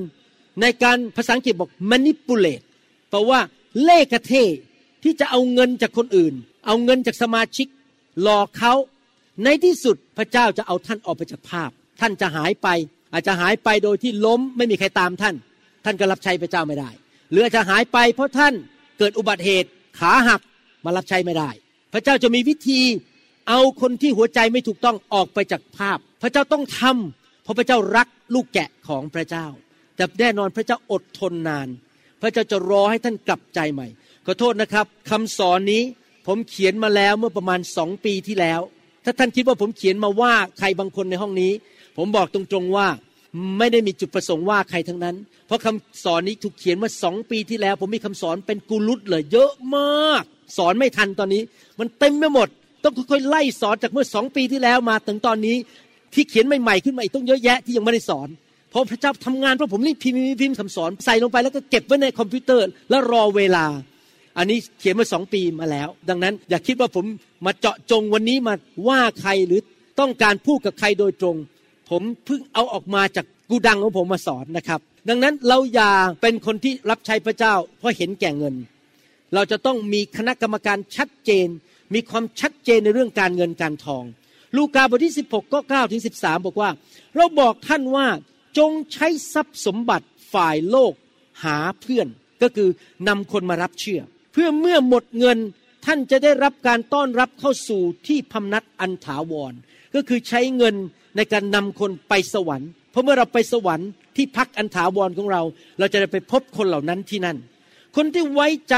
[0.61, 2.65] ในการภาษาอังกฤษบอก manipulate
[3.09, 3.39] แปลว่า
[3.83, 4.33] เล่กระเท
[5.03, 6.33] ที่จะเอาเงินจากคนอื่น
[6.65, 7.67] เอาเงินจากสมาชิก
[8.21, 8.73] หลอกเขา
[9.43, 12.67] ในที่สุดพระเจ้าจะเอาท่านออกไปจากภาพ ท่านจะหายไป
[13.13, 15.35] อาจจะหายไปโดยที่ล้มไม่มีใครตามท่าน
[15.85, 16.89] ท่านก็รับใช้พระเจ้าไม่ได้
[17.31, 18.53] หรืออาจจะหายไปเพราะท่าน
[18.97, 20.41] เกิดอุบัติเหตุขาหัก
[20.85, 21.49] มารับใช้ไม่ได้
[21.93, 22.81] พระเจ้าจะมีวิธี
[23.49, 29.45] เอาคนที่หัวใจไม่ถูกต้องออกไปจากภาพ พระเจ้าต้องทำเพราะพระเจ้ารักลูกแกะของพระเจ้า
[29.97, 31.67] แต่แน่นอนพระเจ้าอดทนนาน
[32.21, 33.87] พระเจ้าจะรอให้ท่านกลับใจใหม่
[34.25, 35.83] ขอโทษนะครับคำสอนนี้
[36.27, 38.61] ผมเขียนมาแล้วเมื่อประมาณสองปีที่แล้ว
[39.05, 41.51] ถ้าท่านคิดว่าผมเขียนมาว่าใครบางคนในห้องนี้
[41.97, 42.87] ผมบอกตรงๆว่า
[43.57, 45.15] ไม่ได้มีจุดประสงค์ว่าใครทั้งนั้น
[45.47, 50.23] เพราะคำสอนนี้ถูกเขียนมาสองปีที่แล้ว ผมมีคำสอนเป็นกุลุตเลยเยอะมาก
[50.57, 51.41] สอนไม่ทันตอนนี้
[51.79, 52.47] มันเต็มไปหมด
[52.83, 55.55] ต้องค่อยๆไล่สอนจากเมื่อสองปีที่แล้วมาถึงตอนนี้
[56.13, 58.29] ที่เขียนใหม่ๆขึ้นมาอีกต้องเยอะแยะที่ยังไม่ได้สอน
[58.71, 63.65] พราะพระเจ้าทำงานเพราะผมรีบพิมพ์พิมพ์คำสอนใส่ลงไปแล้วก็เก็บไว้ในคอมพิวเตอร์ แล้วรอเวลา
[64.37, 67.05] อันนี้เขียนมาสองปีมาแล้ว ดังนั้นอย่าคิดว่าผม
[67.45, 68.53] มาเจาะจงวันนี้มา
[68.87, 69.61] ว่าใครหรือ
[69.99, 71.37] ต้องการพูดกับใครโดยตรง
[71.89, 75.91] ผมเพิ่งเอาออกมาจากกูดังของผมมาสอนนะครับ ดังนั้นเราอย่า
[76.21, 78.55] เป็นคนที่รับใช้พระเจ้า เพราะเห็นแก่เงิน
[79.33, 81.47] เราจะต้องมีคณะกรรมการชัดเจน
[81.93, 84.03] มีความชัดเจนในเรื่องการเงินการทอง
[84.55, 86.69] ลูกาบทที่ 16 ก็9ถึง13 บอกว่า
[87.15, 88.07] เราบอกท่านว่า
[88.57, 90.93] จงใช้ทรัพย์สมบัติฝ่ายโลก
[91.43, 92.07] หาเพื่อน
[92.41, 92.69] ก็คือ
[93.07, 94.01] นำคนมารับเชื่อ
[94.33, 95.37] เพื่อเมื่อหมดเงิน
[95.85, 99.53] ท่านจะได้รับการต้อนรับเข้าสู่ที่พำนักอันถาวร
[99.95, 100.75] ก็คือใช้เงิน
[101.15, 105.41] ในการนำคนไปสวรรค์ เพราะเมื่อเราไปสวรรค์ที่พักอันถาวรของเรา
[105.79, 107.37] เราจะได้ไปพบคนเหล่านั้นที่นั่น
[107.95, 108.75] คนที่ไว้ใจ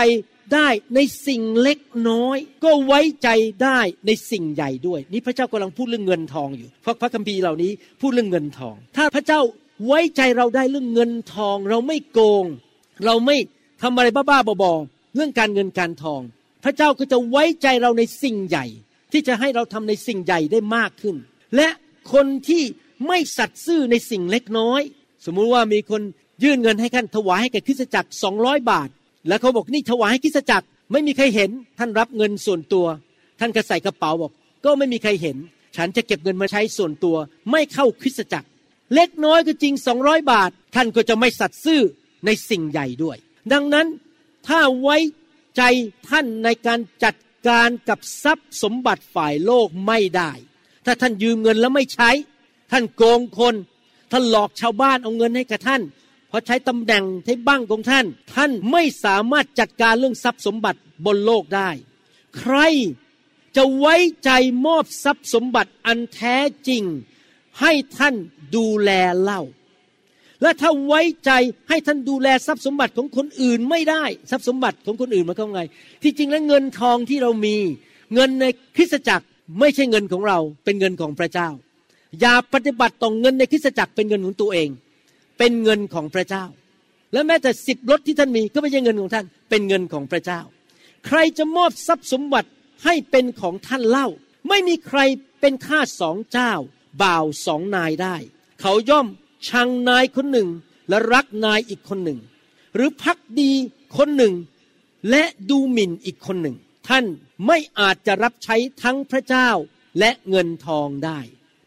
[0.53, 3.29] ได้ในสิ่งเล็กน้อย ก็ไว้ใจ
[3.63, 9.39] ได้ในสิ่งใหญ่ด้วย นี่พระเจ้ากำลังพูดเรื่องเงินทองอยู่ เพราะพระคัมภีร์เหล่านี้พูดเรื่องเงินทอง ถ้าพระเจ้า
[9.85, 12.45] ไว้ใจเราได้เรื่องเงินทอง เราไม่โกง
[13.05, 13.37] เราไม่
[13.81, 16.21] ทำอะไรบ้าๆบอๆเรื่องการเงินการทอง
[16.63, 18.65] พระเจ้าก็จะไว้ใจเราในสิ่งใหญ่
[19.11, 21.15] ที่จะให้เราทำในสิ่งใหญ่ได้มากขึ้น
[21.55, 21.67] และ
[22.13, 22.63] คนที่
[23.07, 24.81] ไม่สัตย์ซื่อในสิ่งเล็กน้อย
[25.25, 26.01] สมมุติว่ามีคน
[26.43, 28.89] ยื่นเงินให้ท่านถวายให้แก่คริสจักรสองร้อยบาท
[29.27, 32.85] แล้วเขาบอกนี่ถวายให้คริสจักรไม่มีใครเห็น ท่านรับเงินส่วนตัว
[33.39, 34.31] ท่านก็ใส่กระเป๋าบอก
[34.65, 35.37] ก็ไม่มีใครเห็น
[35.75, 37.15] ฉันจะเก็บเงินมาใช้ส่วนตัว
[37.51, 38.47] ไม่เข้าคริสจักร
[38.93, 41.81] เล็กน้อยก็จริงสองร้อยบาท ท่านก็จะไม่สัตย์ซื่อ
[42.25, 43.17] ในสิ่งใหญ่ด้วย
[43.53, 43.87] ดังนั้น
[44.47, 44.97] ถ้าไว้
[45.57, 45.61] ใจ
[46.09, 47.15] ท่านในการจัด
[47.47, 50.31] การกับทรัพย์สมบัติฝ่ายโลกไม่ได้
[50.85, 52.09] ถ้าท่านยืมเงินแล้วไม่ใช้
[52.71, 53.55] ท่านโกงคน
[54.11, 55.81] ท่านหลอกชาวบ้านเอาเงินให้กับท่าน
[56.29, 61.69] พอใช้ตำแหน่งใช้บ้างของท่าน ท่านไม่สามารถจัดการเรื่องทรัพย์สมบัติบนโลกได้
[62.37, 62.55] ใคร
[63.55, 64.29] จะไว้ใจ
[64.65, 66.83] มอบทรัพย์สมบัติอันแท้จริง
[67.61, 68.15] ให้ท่าน
[68.55, 68.91] ดูแล
[69.21, 69.41] เล่า
[70.41, 71.31] และถ้าไว้ใจ
[71.69, 75.61] ให้ท่านดูแลทรัพย์สมบัติของคนอื่นไม่ได้ทรัพย์สมบัติของคนอื่นมันก็ไง
[76.03, 77.55] ที่จริงแล้วเงินทองที่เรามี
[78.13, 78.45] เงินใน
[78.75, 79.25] คริสตจักร
[79.59, 81.49] ไม่ใช่เงินของเราเป็นเงินของพระเจ้า
[82.21, 84.69] อย่าปฏิบัติต่อเงินในคริสตจักรเป็นเงินของตัวเอง
[85.37, 86.45] เป็นเงินของพระเจ้า
[87.13, 90.39] และแม้แต่สิบรถที่ท่านมีก็ไม่ใช่เงินของท่าน เป็นเงินของพระเจ้า
[91.07, 92.49] ใครจะมอบทรัพย์สมบัติ
[92.83, 94.07] ให้เป็นของท่านเล่า
[94.49, 94.99] ไม่มีใคร
[95.41, 96.53] เป็นข้าสองเจ้า
[97.01, 98.15] บ่าวสองนายได้
[98.61, 99.07] เขาย่อม
[99.47, 100.49] ชังนายคนหนึ่ง
[100.89, 102.19] และรักนายอีกคนหนึ่ง
[102.75, 103.51] หรือพักดี
[103.97, 104.33] คนหนึ่ง
[105.09, 106.55] และดูหมิ่นอีกคนหนึ่ง
[106.87, 107.05] ท่าน
[107.47, 109.49] ไม่อาจจะรับใช้ทั้งพระเจ้า
[109.99, 111.19] และเงินทองได้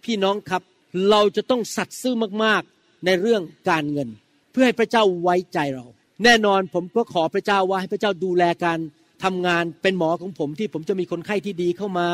[0.04, 0.62] พี่น้องครับ
[1.11, 4.08] เราจะต้องสัตย์ซื่อมากๆในเรื่องการเงิน
[4.52, 5.87] เพื่อให้พระเจ้าไว้ใจเรา
[6.24, 8.78] แน่นอนผมก็ขอพระเจ้าว่าให้พระเจ้าดูแลการ
[9.24, 12.08] ทำงานเป็นหมอของผมที่ผมจะมีคนไข้ที่ดีเข้ามา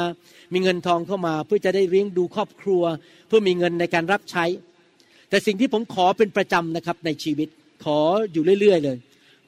[0.52, 2.82] มีเงินทองเข้ามา เพื่อจะได้เลี้ยงดูครอบครัว
[3.26, 4.44] เพื่อมีเงินในการรับใช้
[5.28, 7.48] แต่สิ่งที่ผมขอเป็นประจำนะครับในชีวิต
[7.84, 7.98] ขอ
[8.32, 8.98] อยู่เรื่อย ๆ เลย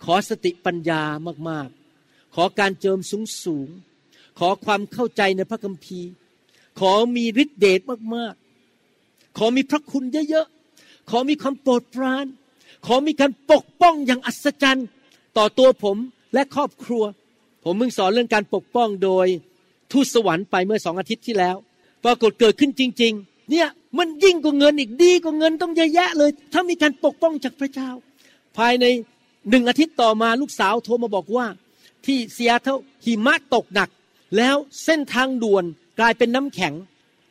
[0.04, 1.02] ขอสติปัญญา
[1.48, 2.98] มากๆ ขอการเจิม
[3.44, 6.10] สูงๆขอความเข้าใจในพระคัมภีร์
[6.80, 7.80] ขอมีฤทธิเดช
[8.14, 12.26] มากๆ ขอมีพระคุณเยอะๆ ขอมีความโปรดปราน
[12.86, 14.86] ขอมีการปกป้องอย่างอัศจรรย์
[15.36, 15.96] ต่อตัวผม
[16.34, 17.04] และครอบครัว
[17.64, 19.26] ผมมึงสอนเรื่องการปกป้องโดย
[19.92, 21.56] ทูตสวรรค์ไปเมื่อสองอาทิตย์ที่แล้ว
[22.04, 23.68] ปรากฏเกิดขึ้นจริง ๆ เนี่ย
[23.98, 27.90] มันยิ่งกว่าเงินอีกดีกว่าเงินต้องเยอะแยะเลย ถ้ามีการปกป้องจากพระเจ้า
[28.56, 28.84] ภายใน
[29.50, 31.46] หนึ่งอาทิตย์ต่อมาลูกสาวโทรมาบอกว่า
[32.04, 33.88] ที่เซียเท่าหิมะตกหนัก
[34.36, 35.64] แล้วเส้นทางด่วน
[35.98, 36.74] กลายเป็นน้ำแข็ง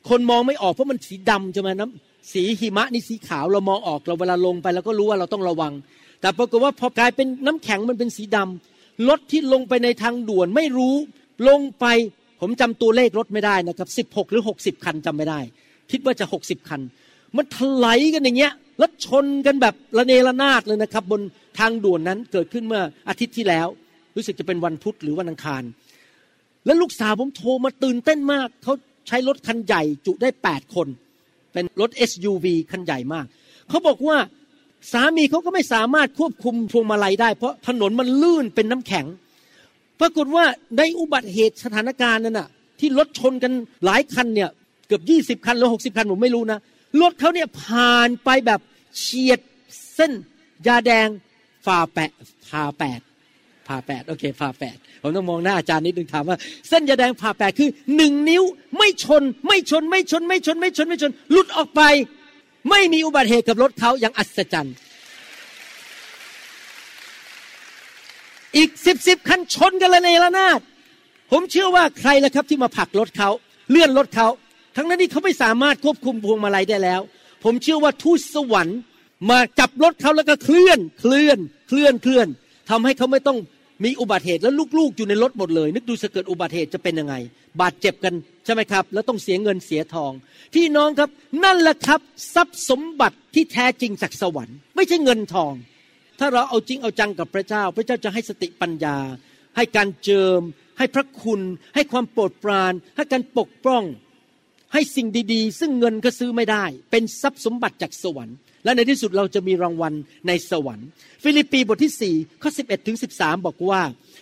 [0.09, 5.73] คนมองไม่ออกเพราะมันสีดำใช่ไหมน้ำสีหิมะนี่สีขาวเรามองออกเราเวลาลงไปเราก็รู้ว่าเราต้องระวัง
[6.21, 10.95] แต่ปรากฏว่าพอกลายเป็นน้ำแข็งมันเป็นสีดำ รถที่ลงไปในทางด่วนไม่รู้
[11.49, 11.85] ลงไป
[12.41, 15.39] ผมจำตัวเลขรถไม่ได้นะครับสิบหกหรือหกสิบคันจำไม่ได้
[15.91, 16.81] คิดว่าจะหกสิบคัน
[17.37, 21.21] มันถลายกันอย่างเงี้ยแล้วชนกันแบบระเนระนาดเลยนะครับ บน
[21.59, 23.67] ทางด่วนนั้นเกิดขึ้นเมื่ออาทิตย์ที่แล้ว
[24.15, 25.63] รู้สึกจะเป็นวันพุธหรือวันอังคาร
[26.65, 28.73] แล้วลูกสาวผมโทรมาตื่นเต้นมาก เขา
[29.07, 30.87] ใช้รถคันใหญ่จุได้แปดคน
[31.53, 33.25] เป็นรถ SUV คันใหญ่มาก
[33.69, 34.17] เขาบอกว่า
[34.91, 39.05] สามีเขาก็ไม่สามารถควบคุมพวงมาลัยได้ เพราะถนนมันลื่นเป็นน้ำแข็ง
[39.99, 40.45] ปรากฏว่า
[40.77, 42.47] ในอุบัติเหตุสถานการณ์นั้นน่ะ
[42.79, 43.51] ที่รถชนกัน
[43.85, 44.49] หลายคันเนี่ย
[44.87, 46.59] เกือบยี่สิบคันหรือหกสิบคันผมไม่รู้นะ
[47.01, 48.59] รถเขาเนี่ยผ่านไปแบบ
[48.99, 49.39] เฉียด
[49.95, 50.11] เส้น
[50.67, 51.07] ยาแดง
[51.65, 52.11] ฝ่าแปะ
[52.49, 52.99] ผ่าแปด
[53.67, 56.37] ผ่าแปดโอเคผ่าแปดผมต้องมองหน้าอาจารย์นิดนึงถามว่า
[56.69, 58.43] เส้นยาแดงผ่าแปดคือหนึ่งนิ้ว
[58.77, 61.81] ไม่ชน ไม่ชนไม่ชนไม่ชนไม่ชนไม่ชน หลุดออกไป
[62.69, 64.75] ไม่มีอุบัติเหตุกับรถเขาอย่างอัศจรรย์
[68.57, 70.59] อีกสิบสิบคันชนกันละในละนาด
[71.31, 73.29] ผมเชื่อว่าใครละครับที่มาผลักรถเขา
[73.69, 74.27] เลื่อนรถเขา
[74.75, 77.01] ทั้งนั้นที่เขาไม่สามารถควบคุมพวงมาลัยได้แล้ว
[77.43, 78.79] ผมเชื่อว่าทูตสวรรค์
[79.29, 82.27] มาจับรถเขาแล้วก็เคลื่อน เคลื่อน เคลื่อนเคลื่อน
[82.69, 83.37] ทำให้เขาไม่ต้อง
[83.83, 87.15] มีอุบัติเหตุแล้วลูกๆอยู่ในรถหมดเลย นึกดูจะเกิดอุบัติเหตุจะเป็นยังไง
[87.61, 88.13] บาดเจ็บกัน
[88.45, 90.11] ใช่ไหมครับ แล้วต้องเสียเงินเสียทอง
[90.53, 91.09] พี่น้องครับ
[91.43, 92.01] นั่นแหละครับ
[92.33, 95.53] ทรัพย์สมบัติที่แท้จริงจากสวรรค์ ไม่ใช่เงินทอง
[96.19, 98.97] ถ้าเราเอาจริงเอาจังกับพระเจ้า พระเจ้าจะให้สติปัญญา
[99.55, 100.41] ให้การเจิม
[100.77, 101.41] ให้พระคุณ
[101.75, 103.83] ให้ความโปรดปราน ให้การปกป้อง
[104.73, 108.37] ให้สิ่งดีๆ ซึ่งเงินก็ซื้อไม่ได้ เป็นทรัพย์สมบัติจากสวรรค์
[108.69, 109.93] และในที่สุดเราจะมีรางวัล
[110.27, 110.87] ในสวรรค์
[111.23, 113.81] ฟิลิปปีบทที่4ข้อ11ถึง13 บอกว่า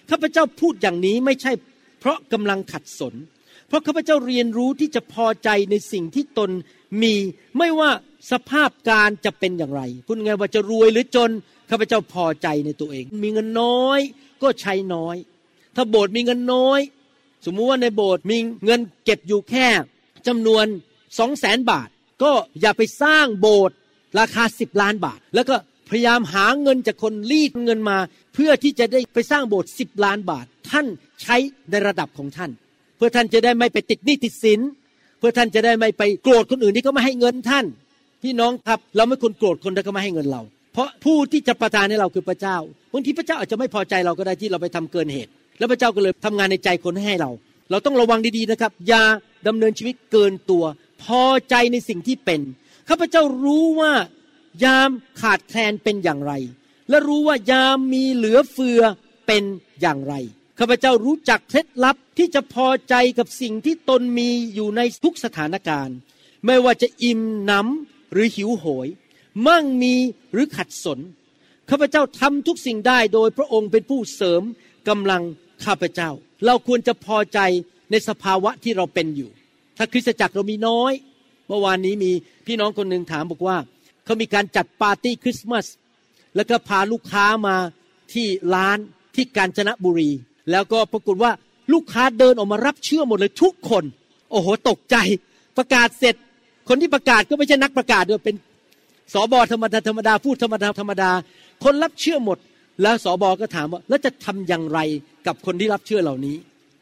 [0.09, 1.51] ข้าพเจ้าพูดอย่างนี้ไม่ใช่
[1.99, 3.13] เพราะกำลังขัดสน
[3.67, 6.49] เพราะข้าพเจ้าเรียนรู้ที่จะพอใจในสิ่งที่ตน
[7.01, 7.13] มี
[7.57, 7.89] ไม่ว่า
[8.31, 11.31] สภาพการจะเป็นอย่างไรพูดไงว่าจะรวยหรือจน
[11.69, 13.99] ข้าพเจ้าพอใจในตัวเอง มีเงินน้อย
[14.43, 15.15] ก็ใช้น้อย
[15.75, 16.79] ถ้าโบสถ์มีเงินน้อย
[17.45, 19.67] สมมุติว่าในโบสถ์มีเงินเก็บอยู่แค่
[20.27, 20.65] จำนวน
[21.19, 21.89] สองแสนบาท
[22.23, 22.31] ก็
[22.61, 23.75] อย่าไปสร้างโบสถ์
[24.19, 25.55] ราคาสิบล้านบาท แล้วก็
[25.89, 27.97] พยายามหาเงินจากคนรีดเงินมา
[28.33, 30.85] เพื่อที่จะได้ไปสร้างโบสถ์สิบล้านบาท ท่าน
[31.21, 31.35] ใช้
[31.71, 32.51] ในระดับของท่าน
[32.97, 34.59] เพื่อท่านจะได้ไม่ไปติดหนี้ติดสิน
[35.19, 37.65] เพื่อท่านจะได้ไม่ไปโกรธคนอื่นที่เขาไม่ให้เงินท่าน
[38.23, 40.41] พี่น้องครับเราไม่ควรโกรธคนที่เขาไม่ให้เงินเรา
[40.73, 42.57] เพราะผู้ที่จะประทานให้เราคือพระเจ้า
[42.93, 47.31] บางทีพระเจ้าอาจจะไม่พอใจเราก็ได้ที่เราไปทำเกินเหตุ แล้วพระเจ้าก็เลยทำงานในใจคนให้เรา
[47.71, 49.03] เราต้องระวังดีๆนะครับอย่า
[49.47, 50.63] ดำเนินชีวิตเกินตัว
[51.03, 52.41] พอใจในสิ่งที่เป็น
[52.89, 53.93] ข้าพเจ้ารู้ว่า
[54.63, 54.89] ยาม
[55.21, 56.33] ขาดแคลนเป็นอย่างไร
[56.89, 58.81] และรู้ว่ายามมีเหลือเฟือ
[59.27, 59.43] เป็น
[59.81, 60.13] อย่างไร
[60.59, 65.97] ข้าพเจ้ารู้จักเคล็ดลับที่จะพอใจกับสิ่งที่ตนมีอยู่ในทุกสถานการณ์
[66.45, 68.87] ไม่ว่าจะอิ่มหนำหรือหิวโหย
[69.47, 69.95] มั่งมี
[70.31, 70.99] หรือขัดสน
[71.69, 74.43] ข้าพเจ้าทำทุกสิ่งได้โดยพระองค์เป็นผู้เสริม
[74.89, 75.23] กำลัง
[75.65, 76.09] ข้าพเจ้า
[76.45, 77.39] เราควรจะพอใจ
[77.91, 79.31] ในสภาวะที่เราเป็นอยู่
[79.77, 80.93] ถ้าคริสตจักรเรามีน้อย
[81.47, 82.11] เมื่อวานนี้มี
[82.47, 83.57] พี่น้องคนหนึ่งถามบอกว่า
[84.05, 85.65] เขามีการจัดปาร์ตี้คริสต์มาส
[86.35, 87.55] แล้วก็พาลูกค้ามา
[88.13, 88.77] ที่ร้าน
[89.15, 90.09] ที่กาญจนบุรี
[90.51, 91.31] แล้วก็ปรากฏว่า
[91.73, 93.83] ลูกค้าเดินออกมารับเชื่อหมดเลยทุกคน
[94.31, 94.95] โอ้โหตกใจ
[95.57, 96.15] ประกาศเสร็จ
[96.69, 98.35] คนที่ประกาศก็ไม่ใช่นักประกาศด้วยเป็น
[99.13, 101.11] สอบอธรรมดาธรรมดาพูดธรรมดาธรรมดา
[101.63, 102.37] คนรับเชื่อหมด
[102.81, 104.79] แล้วสอบอก็ถามว่า แล้วจะทำอย่างไร
[105.27, 106.35] กับคนที่รับเชื่อเหล่านี้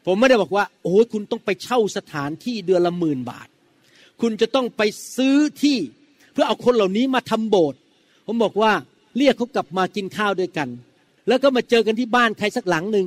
[0.06, 3.48] ผมไม่ได้บอกว่า โอ้ยคุณต้องไปเช่าสถานที่เดือนละหมื่นบาท
[4.20, 4.82] คุณจะต้องไป
[5.16, 5.78] ซื้อที่
[6.32, 7.78] เพื่อเอาคนเหล่านี้มาทำโบสถ์
[8.26, 8.72] ผมบอกว่า
[9.16, 10.68] เรียกเขากลับมากินข้าวด้วยกัน
[11.28, 13.06] แล้วก็มาเจอกันที่บ้านใครสักหลังหนึ่ง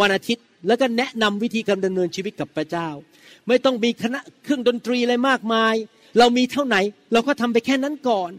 [0.00, 2.88] วันอาทิตย์แล้วก็แนะนำวิธีการดำเนินชีวิตกับพระเจ้า
[3.46, 5.74] ไม่ต้องมีคณะเครื่องดนตรีอะไรมากมาย
[6.18, 6.76] เรามีเท่าไหน
[7.12, 8.30] เราก็ทำไปแค่นั้นก่อน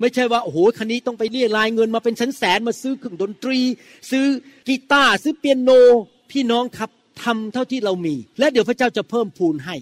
[0.00, 3.58] ไม่ใช่ว่าโอ้โหคันนี้ต้องไปเรียรายเงินมาเป็นแสนแสนมาซื้อเครื่องดนตรี
[4.10, 4.26] ซื้อ
[4.68, 5.70] กีตาร์ซื้อเปียโน
[6.30, 6.90] พี่น้องครับ
[7.22, 9.76] ทำเท่าที่เรามี และเดี๋ยวพระเจ้าจะเพิ่มพูนให้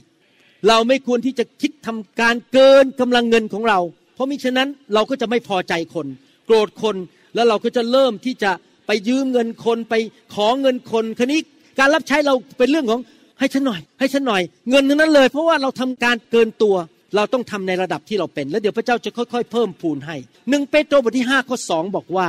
[0.68, 3.79] เราไม่ควรที่จะคิดทำการเกินกำลังเงินของเรา
[4.14, 6.07] เพราะมิฉะนั้นเราก็จะไม่พอใจคน
[6.46, 6.96] โกรธคน
[7.35, 8.51] แล้วเราก็จะเริ่มที่จะ
[8.87, 9.94] ไปยืมเงินคนไป
[10.35, 11.40] ขอเงินคนคันนี้
[11.79, 13.01] การรับใช้เราเป็นเรื่องของ
[13.38, 16.77] ให้ฉันหน่อย ให้ฉันหน่อย เงินนั้นเลย เพราะว่าเราทำการเกินตัว
[17.16, 20.16] เราต้องทำในระดับที่เราเป็น แล้วเดี๋ยวพระเจ้าจะค่อย ๆ เพิ่มพูนให้
[20.51, 22.29] หนึ่งเปโตรบทที่5ข้อ2บอกว่า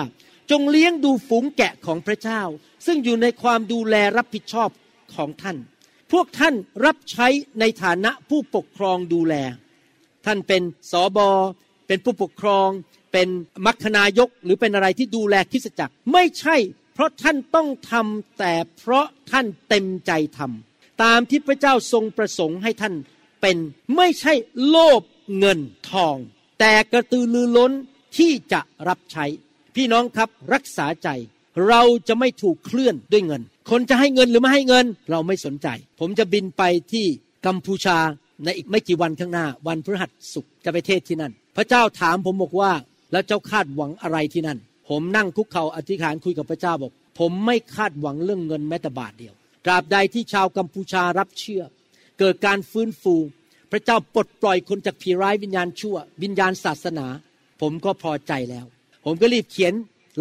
[0.51, 2.41] จงเลี้ยงดูฝูงแกะของพระเจ้า
[2.85, 4.69] ซึ่งอยู่ในความดูแลรับผิดชอบ
[5.15, 5.57] ของท่าน
[6.13, 7.27] พวกท่านรับใช้
[7.59, 9.35] ในฐานะผู้ปกครองดูแล
[10.25, 11.29] ท่านเป็นสอบอ
[11.87, 12.69] เป็นผู้ปกครอง
[13.13, 13.27] เป็น
[13.65, 16.55] มัคณายกหรือเป็นอะไรที่ดูแลคริสจักรไม่ใช่
[16.93, 22.93] เพราะท่านต้องทำแต่เพราะท่านเต็มใจทำตามที่พระเจ้าทรงประสงค์ให้ท่าน
[23.41, 23.57] เป็น
[23.95, 24.33] ไม่ใช่
[24.67, 25.01] โลภ
[25.37, 26.17] เงินทอง
[26.59, 27.71] แต่กระตือรือร้น
[28.17, 29.25] ที่จะรับใช้
[29.75, 31.09] พี่น้องครับรักษาใจ
[31.67, 35.67] เราจะไม่ถูกเคลื่อนด้วยเงิน คนจะให้เงินหรือไม่ให้เงินเราไม่สนใจ
[35.99, 37.05] ผมจะบินไปที่
[37.45, 37.97] กัมพูชา
[38.43, 42.71] ในอีกไม่กี่วันข้างหน้า วันพฤหัสสุกร์จะไปเทศที่นั่น พระเจ้าถามผมบอกว่า
[43.11, 49.33] แล้วเจ้าคาดหวังอะไรที่นั่น ผมนั่งคุกเข่าอธิษฐานคุยกับพระเจ้าบอก ผมไม่คาดหวังเรื่องเงินแม้แต่บาทเดียว
[49.65, 51.63] ตราบใดที่ชาวกัมพูชารับเชื่อ
[52.19, 53.15] เกิดการฟื้นฟู
[53.71, 57.07] พระเจ้าปลดปล่อยคนจากผีร้ายวิญญาณชั่ว วิญญาณศาสนา
[57.61, 58.65] ผมก็พอใจแล้ว
[59.05, 59.73] ผมก็รีบเขียน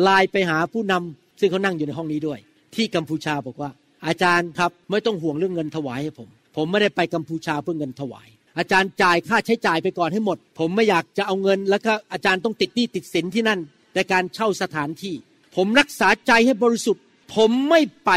[0.02, 2.40] ไลน์ไปหาผู้นำซึ่งเขานั่งอยู่ในห้องนี้ด้วย
[2.74, 3.70] ที่กัมพูชาบอกว่า
[4.06, 13.60] อาจารย์ครับไม่ต้องห่วงเรื่องเงินถวายให้ผม ผมไม่ได้ไปกัมพูชาเพื่อเงินถวาย อาจารย์จ่ายค่าใช้จ่ายไปก่อนให้หมด ผมไม่อยากจะเอาเงิน แล้วก็อาจารย์ต้องติดหนี้ติดสินที่นั่น
[13.94, 15.14] ในการเช่าสถานที่
[15.56, 17.02] ผมรักษาใจให้บริสุทธิ์
[17.34, 18.10] ผมไม่ไป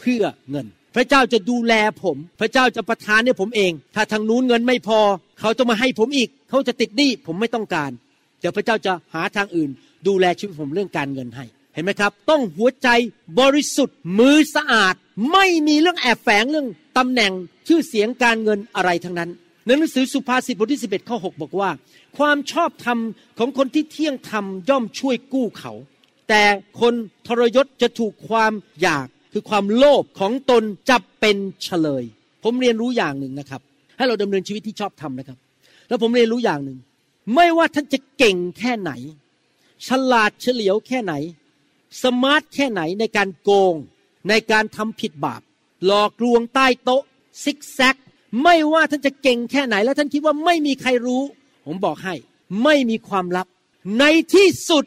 [0.00, 5.00] เพื่อเงิน พระเจ้าจะดูแลผม พระเจ้าจะประทานให้ผมเอง ถ้าทางนู้นเงินไม่พอ
[5.40, 7.90] เขาจะมาให้ผมอีก เขาจะติดหนี้ผมไม่ต้องการ
[8.40, 9.70] เดี๋ยวพระเจ้าจะหาทางอื่น
[10.06, 12.88] ดูแลชีวิตผมเรื่องการเงินให้ เห็นไหมครับ ต้องหัวใจ
[13.40, 14.94] บริสุทธิ์มือสะอาด
[15.32, 17.32] ไม่มีเรื่องแอบแฝงเรื่องตำแหน่ง
[17.68, 19.30] ชื่อเสียงการเงินอะไรทั้งนั้น
[19.66, 21.70] ในหนังสือสุภาษิตบทที่ 11ข้อ6บอกว่า
[22.18, 22.98] ความชอบธรรม
[23.38, 25.72] ของคนที่เที่ยงธรรมย่อมช่วยกู้เขา
[26.28, 26.42] แต่
[26.80, 26.94] คน
[27.26, 32.04] ทรยศจะถูกความอยากคือความโลภของตนจะเป็นเฉลย
[32.44, 33.60] ผมเรียนรู้อย่างหนึ่งนะครับ
[33.96, 35.38] ให้เราดำเนินชีวิตที่ชอบธรรมนะครับ
[35.88, 36.78] แล้วผมเรียนรู้อย่างหนึ่ง
[37.34, 38.92] ไม่ว่าท่านจะเก่งแค่ไหน
[39.88, 41.14] ฉลาดเฉลียวแค่ไหน
[42.02, 43.74] smart แค่ไหนในการโกง
[44.28, 45.42] ในการทำผิดบาป
[45.86, 47.02] หลอกลวงใต้โต๊ะ
[47.44, 47.96] ซิกแซ็ก
[48.42, 51.22] ไม่ว่าท่านจะเก่งแค่ไหน แล้วท่านคิดว่าไม่มีใครรู้
[51.66, 52.14] ผมบอกให้
[52.64, 53.46] ไม่มีความลับ
[53.98, 54.84] ในที่สุด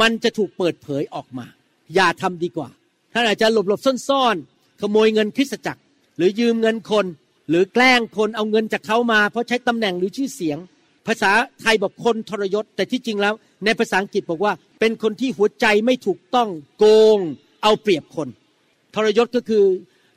[0.00, 1.46] มันจะถูกเปิดเผยออกมา
[1.94, 2.68] อย่าทำดีกว่า
[3.12, 5.82] ท่านอาจจะหลบหลบซ่อนๆ ขโมยเงินคริสตจักร
[6.16, 7.06] หรือยืมเงินคน
[7.48, 10.58] หรือแกล้งคนเอาเงินจากเขามา เพราะใช้ตำแหน่งหรือชื่อเสียง
[11.06, 13.34] ภาษาไทยบอกคนทรยศ แต่ที่จริงแล้ว
[13.64, 16.84] ในภาษาอังกฤษบอกว่าเป็นคนที่หัวใจไม่ถูกต้องโก
[17.16, 17.18] ง
[17.62, 18.28] เอาเปรียบคน
[18.94, 19.64] ทรยศก็คือ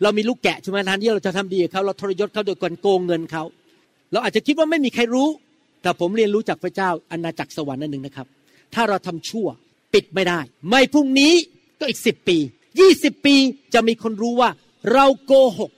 [0.03, 3.43] เรามีลูกแกะใช่ไหมทานที่เราจะทำดีกับเขาเราทรยศเขาโดยการโกงเงินเขา
[4.11, 5.27] เราอาจจะคิดว่าไม่มีใครรู้
[5.81, 8.27] แต่ผมเรียนรู้จากพระเจ้าอาณาจักรสวรรค์นั่นหนึ่งนะครับ
[8.73, 9.47] ถ้าเราทำชั่ว
[9.93, 11.33] ปิดไม่ได้ ไม่พรุ่งนี้
[11.79, 12.37] ก็อีกสิบปี
[12.79, 13.35] ยี่สิบปี
[13.73, 14.49] จะมีคนรู้ว่า
[14.93, 15.71] เราโกหก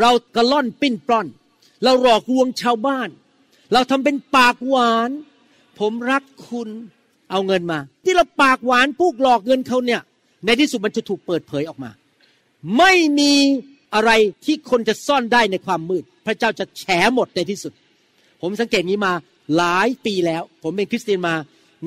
[0.00, 1.26] เรากระล่อนปิ้นปล้อน
[1.84, 3.08] เราหลอกลวงชาวบ้าน
[3.72, 5.10] เราทำเป็นปากหวาน
[5.78, 6.68] ผมรักคุณ
[7.30, 10.00] เอาเงินมา ที่เราปากหวานพูกหลอกเงินเขาเนี่ย
[10.44, 11.90] ในที่สุดมันจะถูกเปิดเผยออกมา
[12.78, 13.32] ไม่มี
[13.94, 14.10] อะไร
[14.44, 17.72] ที่คนจะซ่อนได้ในความมืด พระเจ้าจะแฉหมดในที่สุด
[18.42, 19.12] ผมสังเกตนี้มา
[19.56, 21.34] หลายปีแล้ว ผมเป็นคริสเตียนมา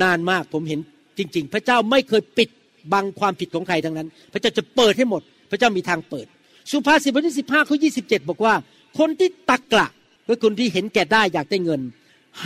[0.04, 0.80] นานมาก ผมเห็น
[1.18, 2.50] จริง ๆ พระเจ้าไม่เคยปิด
[2.94, 6.28] บังความผิดของใครทั้งนั้น พระเจ้าจะเปิดให้หมด พระเจ้ามีทางเปิด
[6.72, 8.54] สุภาษิตบทที่สิบห้าข้อยี่สิบเจ็ดบอกว่า
[9.00, 9.88] คนที่ตักกะ
[10.30, 11.82] ก็คนที่เห็นแก่ได้อยากได้เงิน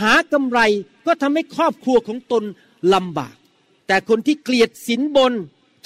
[0.10, 0.60] ากำไร
[1.06, 2.44] ก็ทำให้ครอบครัวของตน
[2.94, 3.34] ลำบาก
[3.86, 5.32] แต่คนที่เกลียดสินบน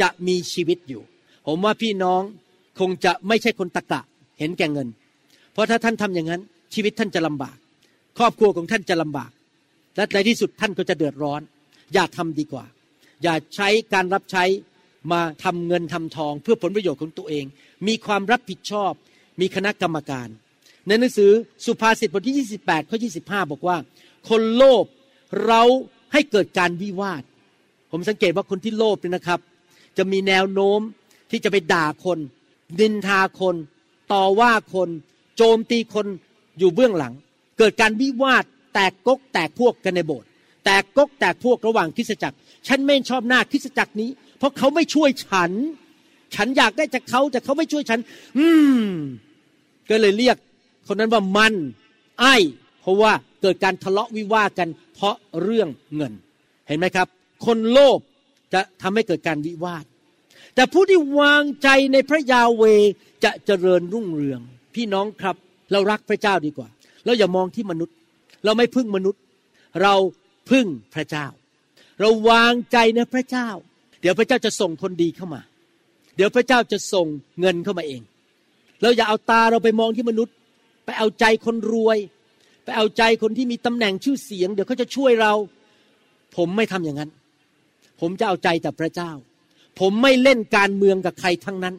[0.00, 1.02] จะมีชีวิตอยู่
[1.46, 2.22] ผมว่าพี่น้อง
[2.80, 4.00] คงจะไม่ใช่คนตะกะ
[4.38, 4.88] เห็นแก่เงิน
[5.52, 6.42] เพราะถ้าท่านทำอย่างนั้น
[6.74, 7.56] ชีวิตท่านจะลำบาก
[8.18, 9.30] ครอบครัวของท่านจะลำบาก
[9.96, 11.40] และในที่สุดท่านก็จะเดือดร้อน
[11.94, 12.64] อย่าทำดีกว่า
[13.22, 14.44] อย่าใช้การรับใช้
[15.12, 17.44] มาทำเงินทำทอง เพื่อผลประโยชน์ของตัวเอง
[17.86, 18.92] มีความรับผิดชอบ
[19.40, 20.28] มีคณะกรรมการ
[20.88, 21.30] ในหนังสือ
[21.64, 23.76] สุภาษิตบทที่ 28 ข้อ 25 บอกว่า
[24.28, 24.84] คนโลภ
[25.46, 25.62] เรา
[26.12, 27.22] ให้เกิดการวิวาท
[27.90, 29.40] ผมสังเกตว่าคนที่โลภเนี่ยนะครับ
[29.96, 30.80] จะมีแนวโน้ม
[31.30, 32.18] ที่จะไปด่าคน
[32.80, 33.56] ดินทาคน
[34.12, 34.88] ต่อว่าคน
[35.36, 36.06] โจมตีคน
[36.58, 37.12] อยู่เบื้องหลัง
[37.58, 40.28] เกิดการวิวาทแตกกกแตกพวกกันในโบสถ์
[40.64, 42.36] แตกกกแตกพวกระหว่างคริสจักร
[42.68, 45.52] ฉันไม่ชอบหน้าคริสจักรนี้ เพราะเขาไม่ช่วยฉัน
[46.34, 48.00] ฉันอยากได้จากเขาแต่เขาไม่ช่วยฉัน
[48.38, 48.46] อื
[48.82, 48.84] ม
[49.90, 50.36] ก็เลยเรียก
[50.88, 51.54] คนนั้นว่ามัน
[52.20, 52.36] ไอ้
[52.80, 56.12] เพราะว่าเกิดการทะเลาะวิวาทกัน เพราะเรื่องเงิน
[56.68, 57.06] เห็นไหมครับ
[57.46, 57.98] คนโลภ
[58.52, 59.84] จะทำให้เกิดการวิวาท
[60.54, 62.62] แต่ผู้ที่วางใจในพระยาเว
[63.24, 64.40] จะเจริญรุ่งเรือง
[64.74, 65.36] พี่น้องครับ
[65.72, 66.68] เรารักพระเจ้าดีกว่า
[67.04, 67.94] เราอย่ามองที่มนุษย์
[68.44, 69.20] เราไม่พึ่งมนุษย์
[69.82, 69.94] เรา
[70.50, 71.26] พึ่งพระเจ้า
[72.00, 73.48] เราวางใจในพระเจ้า
[74.00, 75.40] เดี๋ยวพระเจ้าจะส่งคนดีเข้ามา
[76.16, 77.06] เดี๋ยวพระเจ้าจะส่ง
[77.40, 78.02] เงินเข้ามาเอง
[78.82, 80.34] เราอย่าเอาตาเราไปมองที่มนุษย์
[80.88, 81.98] ไปเอาใจคนรวย
[82.64, 85.32] ไปเอาใจคนที่มีตำแหน่งชื่อเสียง เดี๋ยวเขาจะช่วยเรา
[86.36, 87.10] ผมไม่ทำอย่างนั้น
[88.00, 89.10] ผมจะเอาใจแต่พระเจ้า
[89.80, 91.74] ผมไม่เล่นการเมืองกับใครทั้งนั้น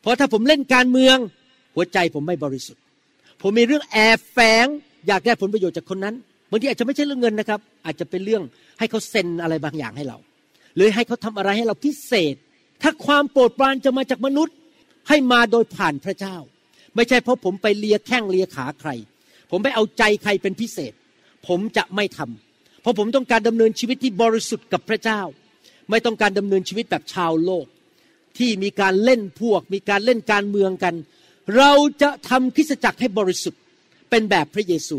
[0.00, 1.16] เพราะถ้าผมเล่นการเมือง
[1.74, 2.82] หัวใจผมไม่บริสุทธิ์
[3.42, 4.66] ผมมีเรื่องแอบแฝง
[5.08, 6.14] อยากได้ผลประโยชน์จากคนนั้น
[6.50, 8.42] บางทีอาจจะไม่ใช่เรื่องเงินนะครับ อาจจะเป็นเรื่อง
[8.78, 10.18] ให้เขาเซ็นอะไรบางอย่างให้เรา
[10.76, 12.34] หรือให้เขาทำอะไรให้เราพิเศษ
[12.82, 14.56] ถ้าความโปรดปรานจะมาจากมนุษย์
[15.08, 16.36] ให้มาโดยผ่านพระเจ้า
[16.96, 18.90] ไม่ใช่เพราะผมไปเลียแข้งเลียขาใคร
[19.50, 20.92] ผมไปเอาใจใครเป็นพิเศษ
[21.48, 25.20] ผมจะไม่ทำเพราะผมต้องการดำเนินชีวิตที่บริสุทธิ์กับพระเจ้า
[25.90, 27.66] ไม่ต้องการดำเนินชีวิตแบบชาวโลก
[28.38, 30.94] ที่มีการเล่นพวก มีการเล่นการเมืองกัน
[31.56, 31.72] เรา
[32.02, 33.60] จะทำคริสตจักรให้บริสุทธิ์
[34.10, 34.98] เป็นแบบพระเยซู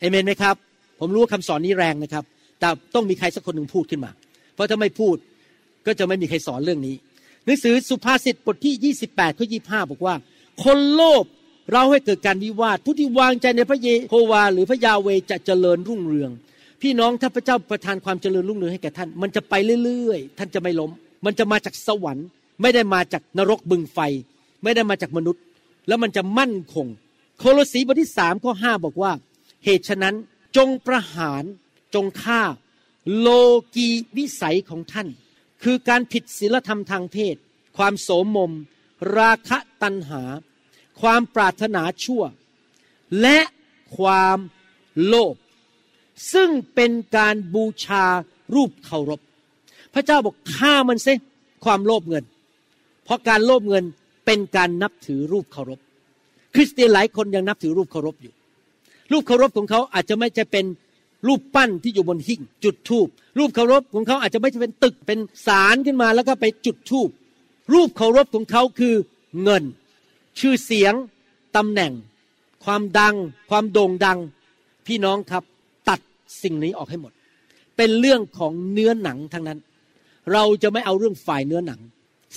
[0.00, 0.56] เอเมนไหมครับ
[1.00, 2.24] ผมรู้ว่าคำสอนนี้แรงนะครับ
[2.60, 4.10] แต่ต้องมีใครสักคนหนึ่งพูดขึ้นมา
[4.54, 5.16] เพราะถ้าไม่พูด
[5.86, 6.94] ก็จะไม่มีใครสอนเรื่องนี้
[7.44, 10.14] หนังสือสุภาษิตบทที่ 28 ข้อ 25 บอกว่า
[10.64, 11.24] คนโลภ
[11.72, 16.30] เราให้เกิดการวิวาท ผู้ที่วางใจในพระเยโฮวา หรือพระยาเวจะเจริญรุ่งเรือง
[16.82, 20.90] พี่น้องถ้าพระเจ้าประทานความเจริญรุ่งเรืองให้แก่ท่าน มันจะไปเรื่อยๆ ท่านจะไม่ล้ม
[21.24, 22.26] มันจะมาจากสวรรค์
[22.62, 23.98] ไม่ได้มาจากนรกบึงไฟ
[24.62, 25.42] ไม่ได้มาจากมนุษย์
[25.88, 26.86] แล้วมันจะมั่นคง
[27.38, 29.12] โคลสีบทที่สามข้อห้าบอกว่า
[29.64, 30.14] เหตุฉะนั้น
[30.56, 31.42] จงประหาร
[31.94, 32.42] จงฆ่า
[33.18, 33.28] โล
[33.74, 35.08] กีวิสัยของท่าน
[35.62, 37.36] คือการผิดศีลธรรมทางเพศ
[37.76, 38.52] ความโสมม
[39.16, 40.22] ราคะตัณหา
[41.00, 42.22] ความปรารถนาชั่ว
[43.22, 43.38] และ
[43.98, 44.38] ความ
[45.06, 45.34] โลภ
[46.32, 48.04] ซึ่งเป็นการบูชา
[48.54, 49.20] รูปเคารพ
[49.94, 51.14] พระเจ้าบอกฆ่ามันซิ
[51.64, 52.24] ความโลภเงิน
[53.04, 53.84] เพราะการโลภเงิน
[54.26, 55.80] เป็นการนับถือรูปเคารพ
[56.54, 58.32] คริสเตียนหลายคนยังนับถือรูปเคารพอยู่
[59.12, 60.64] รูปเคารพของเขาอาจจะไม่จะเป็น
[61.26, 67.08] รูปปั้นที่อยู่บนหิ้งจุดธูปรูปเคารพของเขาอาจจะไม่ใช่เป็นตึกเป็นศาลขึ้นมาแล้วก็ไปจุดธูป
[67.72, 68.94] รูปเคารพของเขาคือ
[69.42, 69.64] เงิน
[70.38, 70.94] ชื่อเสียง
[71.56, 71.92] ตำแหน่ง
[72.64, 73.14] ความดัง
[73.50, 74.18] ความโด่งดัง
[74.86, 75.42] พี่น้องครับ
[75.88, 76.00] ตัด
[76.42, 77.12] สิ่งนี้ออกให้หมด
[77.76, 79.58] เป็นเรื่องของเนื้อหนังทั้งนั้น
[80.32, 81.80] เราจะไม่เอาเรื่องฝ่ายเนื้อหนัง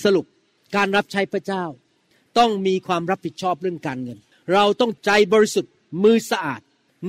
[0.04, 0.26] สรุป
[0.76, 1.64] การรับใช้พระเจ้า
[2.38, 4.18] ต้องมีความรับผิดชอบเรื่องการเงิน
[4.54, 6.60] เราต้องใจบริสุทธิ์มือสะอาด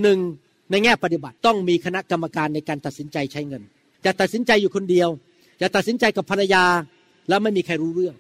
[0.02, 0.20] หนึ่ง
[0.72, 3.62] ในแง่ปฏิบัติต้องมีคณะกรรมการในการตัดสินใจใช้เงิน
[4.06, 5.10] จะตัดสินใจอยู่คนเดียว
[5.62, 6.64] จะตัดสินใจกับภรรยา
[7.32, 8.16] แล้วไม่มีใครรู้เรื่อง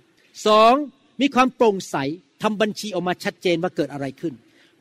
[0.48, 0.74] สอง
[1.22, 1.96] มีความโปร่งใส
[2.42, 4.34] ทำบัญชีออกมาชัดเจนว่าเกิดอะไรขึ้น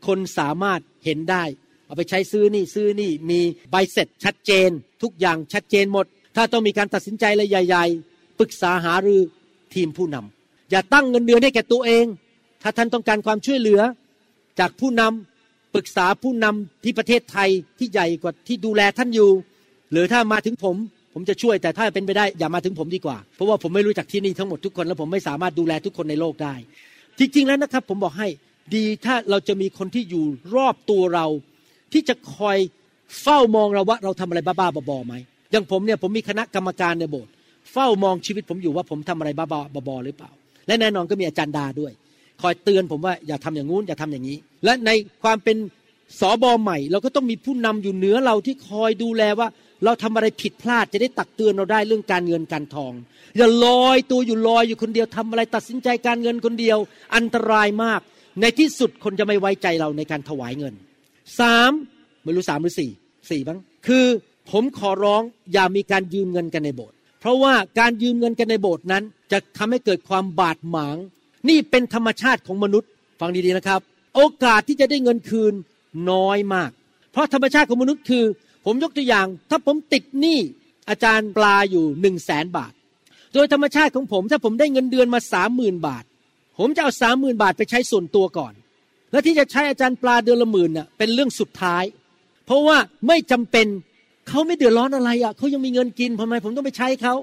[0.07, 1.45] คนสามารถเห็นได้
[1.87, 3.41] เอาไปใช้ซื้อนี่ซื้อนี่มี
[3.71, 4.71] ใบเสร็จชัดเจน
[5.03, 9.21] ทุกอย่างชัดเจนหมด ถ้าต้องมีการตัดสินใจอะไรใหญ่ ๆ ปรึกษาหารือ
[9.75, 12.07] ทีมผู้นำอย่าตั้งเงินเดือนให้แก่ตัวเอง
[12.63, 13.81] ถ้าท่านต้องการความช่วยเหลือ
[14.61, 19.31] จากผู้นำปรึกษาผู้นำที่ประเทศไทยที่ใหญ่กว่าที่ดูแลท่านอยู่
[19.91, 20.77] หรือถ้ามาถึงผม
[21.15, 26.55] ผมจะช่วยแต่ถ้าเป็นไปได้อย่ามาถึงผมดีกว่า เพราะว่าผมไม่รู้จักที่นี่ทั้งหมดทุกคน แล้วผมไม่สามารถดูแลทุกคนในโลกได้
[27.19, 28.29] จริง ๆ แล้วนะครับ ผมบอกให้
[28.75, 31.27] ดีถ้าเราจะมีคนที่อยู่รอบตัวเรา
[31.93, 32.59] ที่จะคอย
[33.23, 35.15] เฝ้ามองเราว่าเราทำอะไรบ้าๆบอๆไหม
[35.53, 37.33] อย่างผมเนี่ยผมมีคณะกรรมการในโบสถ์
[37.73, 40.31] เฝ้ามองชีวิตผมอยู่ว่าผมทำอะไรบ้าๆบอๆหรือเปล่า
[40.67, 41.93] และแน่นอนก็มีอาจารย์ดาด้วย
[42.43, 44.91] คอยเตือนผมว่าอย่าทำอย่างงู้นอย่าทำอย่างนี้ และใน
[45.23, 45.57] ความเป็น
[46.21, 49.49] สอบอใหม่ เราก็ต้องมีผู้นำอยู่เหนือเราที่คอยดูแลว่า
[49.85, 52.93] เราทำอะไรผิดพลาดจะได้ตักเตือนเราได้เรื่องการเงินการทอง
[53.37, 56.79] อย่าลอยตัวอยู่ลอยอยู่คนเดียวทำอะไรตัดสินใจการเงินคนเดียว
[57.17, 58.01] อันตรายมาก
[58.41, 60.75] ในที่สุดคนจะไม่ไว้ใจเราในการถวายเงิน
[61.39, 61.73] สาม
[62.25, 62.91] ไม่รู้สามหรือสี่
[63.31, 64.07] สี่บ้างคือ
[64.51, 70.97] ผมขอร้องอย่ามีการยืมเงินกันในโบสถ์เพราะว่าการยืมเงินกันในโบสถ์นั้น จะทำให้เกิดความบาดหมาง
[71.49, 72.89] นี่เป็นธรรมชาติของมนุษย์
[73.21, 73.81] ฟังดีๆนะครับ
[74.17, 75.55] โอกาสที่จะได้เงินคืน
[76.11, 76.71] น้อยมาก
[77.13, 78.25] เพราะธรรมชาติของมนุษย์คือ
[78.65, 80.39] ผมยกตัวอย่าง ถ้าผมติดหนี้
[80.89, 82.73] อาจารย์ปลาอยู่หนึ่งแสนบาท
[83.35, 86.05] โดยธรรมชาติของผมถ้าผมได้เงินเดือนมาสามหมื่นบาท
[86.59, 88.53] ผมจะเอาสามหมื่นบาทไปใช้ส่วนตัวก่อน
[89.13, 91.85] และที่จะใช้อาจารย์ปลาเดือนละหมื่นน่ะเป็นเรื่องสุดท้าย
[92.47, 92.77] เพราะว่า
[93.07, 93.67] ไม่จำเป็น
[94.29, 97.15] เขาไม่เดือดร้อนอะไรอะเขายังมีเงินกินทำไมผมต้องไปใช้เขา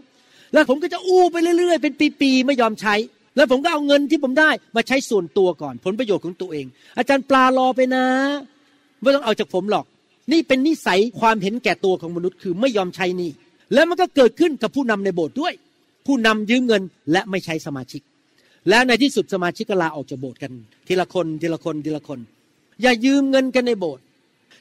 [0.54, 2.96] แล้วผมก็จะอู้ไปเรื่อยๆ เป็นปีๆไม่ยอมใช้
[3.36, 6.66] แล้วผมก็เอาเงินที่ผมได้มาใช้ส่วนตัวก่อน ผลประโยชน์ของตัวเอง
[6.98, 8.06] อาจารย์ปลารอไปนะ
[9.02, 9.86] ไม่ต้องเอาจากผมหรอก
[10.32, 13.32] นี่เป็นนิสัยความเห็นแก่ตัวของมนุษย์คือไม่ยอมใช้นี่
[13.74, 15.54] แล้วมันก็เกิดขึ้นกับผู้นำในโบสถ์ด้วย
[16.06, 18.02] ผู้นำยืมเงินและไม่ใช้สมาชิก
[18.70, 20.52] และในที่สุดสมาชิกก็ลาออกจากโบสถ์กัน
[20.88, 22.20] ทีละคนทีละคนทีละคน
[22.82, 24.04] อย่ายืมเงินกันในโบสถ์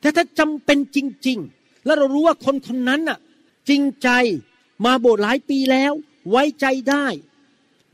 [0.01, 3.19] แต่ถ้าจำเป็นจริง ๆ แล้วเรารู้ว่าคนคนนั้นน่ะ
[3.69, 4.09] จริงใจ
[4.85, 5.93] มาโบสถ์หลายปีแล้ว
[6.31, 7.07] ไว้ใจได้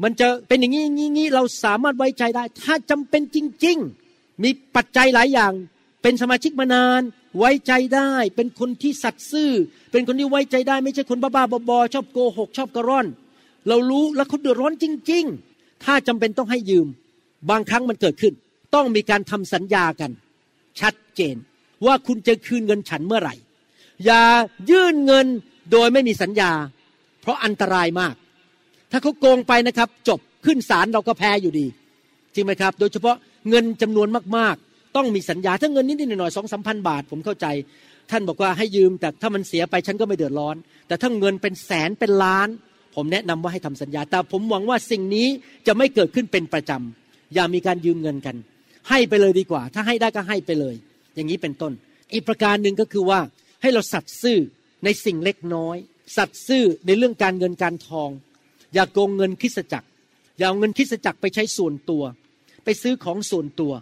[0.03, 3.77] มันจะเป็นอย่างนี้งี้เราสามารถไว้ใจได้ ถ้าจำเป็นจริง
[4.11, 5.53] ๆ มีปัจจัยหลายอย่าง
[6.03, 7.03] เป็นสมาชิกมานาน
[7.39, 9.51] ไว้ใจได้เป็นคนที่สัตย์ซื่อ
[9.93, 13.07] เป็นคนที่ไว้ใจได้ ไม่ใช่คนบ้าๆบอๆชอบโกหกชอบกระร่อน
[13.69, 15.25] เรารู้แล้วเขาเดือดร้อนจริง
[15.55, 16.87] ๆ ถ้าจำเป็นต้องให้ยืม
[17.51, 18.35] บางครั้งมันเกิดขึ้น
[18.75, 20.11] ต้องมีการทำสัญญากัน
[20.81, 21.37] ชัดเจน
[21.87, 23.35] ว่าคุณจะคืนเงินฉันเมื่อไหร่
[24.05, 24.23] อย่า
[24.71, 25.27] ยื่นเงิน
[25.73, 26.53] โดยไม่มีสัญญา
[27.21, 28.15] เพราะอันตรายมาก
[28.91, 31.67] ถ้าเขาโกงไปนะครับ จบขึ้นศาลเราก็แพ้อยู่ดี
[32.35, 33.17] จริงไหมครับ โดยเฉพาะ
[33.49, 37.47] เงินจำนวนมากๆ ต้องมีสัญญาถ้าเงินนิดหน่อยๆสองสามพันบาท ผมเข้าใจ
[38.11, 40.57] ท่านบอกว่าให้ยืมแต่ถ้ามันเสียไปฉันก็ไม่เดือดร้อน
[40.89, 42.49] แต่ถ้าเงินเป็นแสนเป็นล้าน
[42.95, 45.29] ผมแนะนำว่าให้ทำสัญญา แต่ผมหวังว่าสิ่งนี้
[45.67, 48.37] จะไม่เกิดขึ้นเป็นประจำอย่ามีการยืมเงินกัน
[48.89, 50.75] ให้ไปเลยดีกว่า ถ้าให้ได้ก็ให้ไปเลย
[51.15, 51.73] อย่างนี้เป็นต้น
[52.13, 53.21] อีกประการหนึ่งก็คือว่า
[53.63, 54.39] ให้เราสัตย์ซื่อ
[54.85, 55.77] ในสิ่งเล็กน้อย
[56.17, 58.11] สัตย์ซื่อในเรื่องการเงินการทอง
[58.75, 59.89] อย่าโกงเงินคริสจักร
[60.39, 62.03] อย่าเอาเงินคริสจักรไปใช้ส่วนตัว
[62.65, 63.73] ไปซื้อของส่วนตัว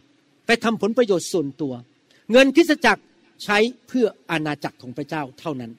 [0.51, 1.75] ไปทำผลประโยชน์ส่วนตัว
[2.33, 3.03] เงินคริสจักร
[3.45, 5.73] ใช้เพื่ออาณาจักรของพระเจ้าเท่านั้น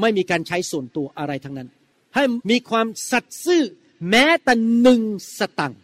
[0.00, 1.68] ไม่มีการใช้ส่วนตัวอะไรทั้งนั้น
[2.14, 3.62] ให้มีความสัตย์ซื่อ
[4.10, 5.00] แม้แต่หนึ่ง
[5.38, 5.80] สตังค์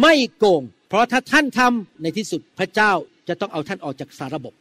[0.00, 2.92] ไม่โกง เพราะถ้าท่านทำในที่สุดพระเจ้า
[3.28, 4.52] จะต้องเอาท่านออกจากสาระบบ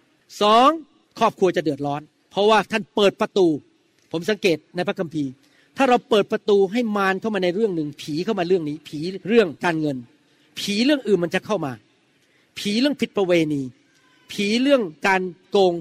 [0.42, 0.70] สอง
[1.20, 2.02] ครอบครัวจะเดือดร้อน
[2.32, 3.48] เพราะว่าท่านเปิดประตู
[4.12, 5.32] ผมสังเกตในพระคัมภีร์
[5.78, 9.98] ถ้าเราเปิดประตูให้มารเข้ามาในเรื่องหนึ่งผีเข้ามาเรื่องนี้ ผีเรื่องการเงิน
[10.60, 11.72] ผีเรื่องอื่นมันจะเข้ามา
[12.58, 13.64] ผีเรื่องผิดประเวณี
[14.32, 15.74] ผีเรื่องการโกง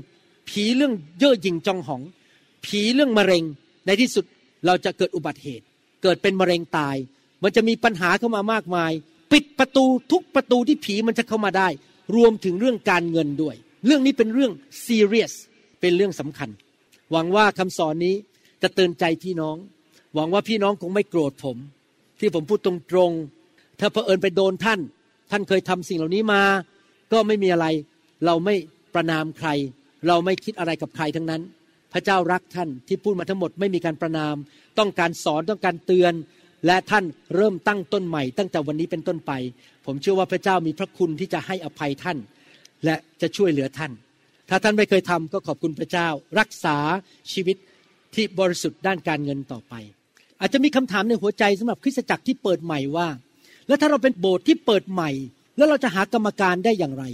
[0.49, 2.03] ผีเรื่องเย่อหยิ่งจองหอง
[2.65, 3.45] ผีเรื่องมะเร็ง
[3.87, 4.25] ในที่สุด
[4.67, 5.65] เราจะเกิดอุบัติเหตุ
[6.03, 6.97] เกิดเป็นมะเร็งตาย
[7.43, 8.93] มันจะมีปัญหาเข้ามามากมาย
[9.33, 11.69] ปิดประตูทุกประตูที่ผีมันจะเข้ามาได้
[12.17, 13.57] รวมถึงเรื่องการเงินด้วย
[13.87, 14.53] เรื่องนี้เป็นเรื่อง
[14.87, 15.33] serious
[15.81, 16.51] เป็นเรื่องสำคัญ
[17.13, 18.15] หวังว่าคำสอนนี้
[18.63, 19.57] จะเตือนใจพี่น้อง
[20.15, 21.57] หวังว่าพี่น้องคงไม่โกรธผม
[22.21, 24.81] ที่ผมพูดตรงๆถ้าเผอิญไปโดนท่าน
[25.31, 26.43] ท่านเคยทำสิ่งเหล่านี้มา
[27.13, 27.67] ก็ไม่มีอะไร
[28.27, 28.55] เราไม่
[28.95, 29.49] ประนามใคร
[30.09, 31.43] เราไม่คิดอะไรกับใครทั้งนั้น
[31.93, 34.35] พระเจ้ารักท่านที่พูดมาทั้งหมดไม่มีการประนาม
[34.79, 36.13] ต้องการสอนต้องการเตือน
[36.67, 37.05] และท่าน
[37.37, 39.33] เริ่มตั้งต้นใหม่ ตั้งแต่วันนี้เป็นต้นไป
[39.87, 42.19] ผมเชื่อว่าพระเจ้ามีพระคุณที่จะให้อภัยท่าน
[42.85, 43.93] และจะช่วยเหลือท่าน
[44.49, 46.09] ถ้าท่านไม่เคยทำก็ขอบคุณพระเจ้า
[46.39, 46.77] รักษา
[47.33, 47.57] ชีวิต
[48.15, 49.75] ที่บริสุทธิ์ด้านการเงินต่อไป
[50.41, 53.09] อาจจะมีคำถามในหัวใจสำหรับคริสตจักรที่เปิดใหม่ว่า
[53.69, 55.11] แล้วถ้าเราเป็นโบสถ์ที่เปิดใหม่
[55.57, 57.05] แล้วเราจะหากรรมการได้อย่างไร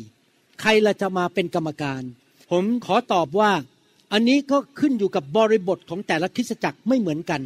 [0.61, 2.02] ใครเราจะมาเป็นกรรมการ
[2.50, 3.52] ผมขอตอบว่า
[4.12, 7.40] อันนี้ก็ขึ้นอยู่กับบริบทของแต่ละคริสตจักรไม่เหมือนกัน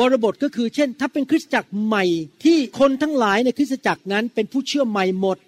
[0.00, 2.04] บริบทก็คือเช่น ถ้าเป็นคริสตจักรใหม่
[2.44, 5.38] ที่คนทั้งหลายในคริสตจักรนั้นเป็นผู้เชื่อใหม่หมด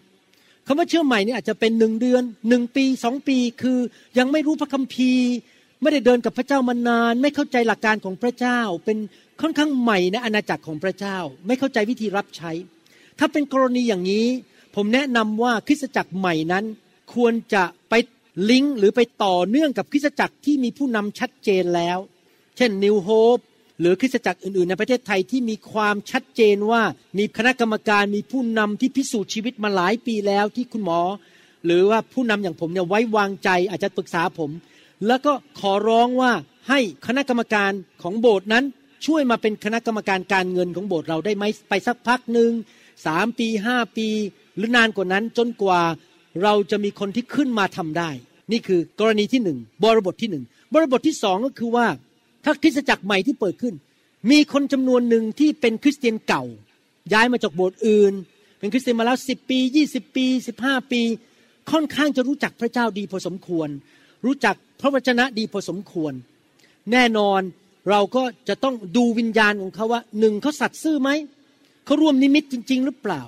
[0.67, 3.79] คำว่าเชื่อใหม่นี่อาจจะเป็นหนึ่งเดือนหนึ่งปีสองปีคือ
[4.19, 5.29] ยังไม่รู้พระคัมภีร์
[5.83, 8.99] ไม่ได้เดินกับพระเจ้ามานาน ไม่เข้าใจหลักการของพระเจ้า เป็น
[9.41, 12.51] ค่อนข้างใหม่ในอาณาจักรของพระเจ้า ไม่เข้าใจวิธีรับใช้
[13.19, 14.27] ถ้าเป็นกรณีอย่างนี้
[14.75, 16.65] ผมแนะนำว่าคริสตจักรใหม่นั้น
[17.15, 17.95] ควรจะไป
[18.51, 21.99] ลิงก์หรือไปต่อเนื่องกับคริสตจักรที่มีผู้นำชัดเจนแล้ว
[22.57, 23.39] เช่นนิวโฮป
[23.81, 26.83] หรือคริสตจักรอื่นๆ ในประเทศไทยที่มีความชัดเจนว่า
[27.19, 31.01] มีคณะกรรมการมีผู้นำที่พิสูจน์ชีวิตมาหลายปีแล้วที่คุณหมอ
[31.65, 34.51] หรือว่าผู้นำอย่างผมเนี่ยไว้วางใจอาจจะปรึกษาผม
[35.07, 36.33] แล้วก็ขอร้องว่า
[36.69, 38.65] ให้คณะกรรมการของโบสถ์นั้น
[39.07, 42.51] ช่วยมาเป็นคณะกรรมการการเงินของโบสถ์เราได้ไหมไปสักพักหนึ่ง
[43.07, 44.09] สามปีห้าปี
[44.57, 45.83] หรือนานกว่านั้นจนกว่า
[46.43, 48.11] เราจะมีคนที่ขึ้นมาทำได้
[48.53, 51.87] นี่คือกรณีที่หนึ่งบริบทที่หนึ่งบริบทที่สองก็คือว่า
[52.45, 53.75] ถ้าคริสตจักรใหม่ที่เปิดขึ้น
[54.31, 56.45] มีคนจำนวนหนึ่งที่เป็นคริสเตียนเก่า
[57.13, 58.13] ย้ายมาจากโบสถ์อื่น
[58.59, 61.03] เป็นคริสเตียนมาแล้วสิบปียี่สิบปีสิบห้าปี
[61.71, 63.69] ค่อนข้างจะรู้จักพระเจ้าดีพอสมควร
[64.27, 66.13] รู้จักพระวจนะดีพอสมควร
[66.93, 67.41] แน่นอน
[67.91, 71.11] เราก็จะต้องดูวิญญาณของเขาว่าหนึ่งเขาสัตย์ซื่อไหม
[71.85, 73.23] เขาร่วมนิมิตจริง ๆ หรือเปล่า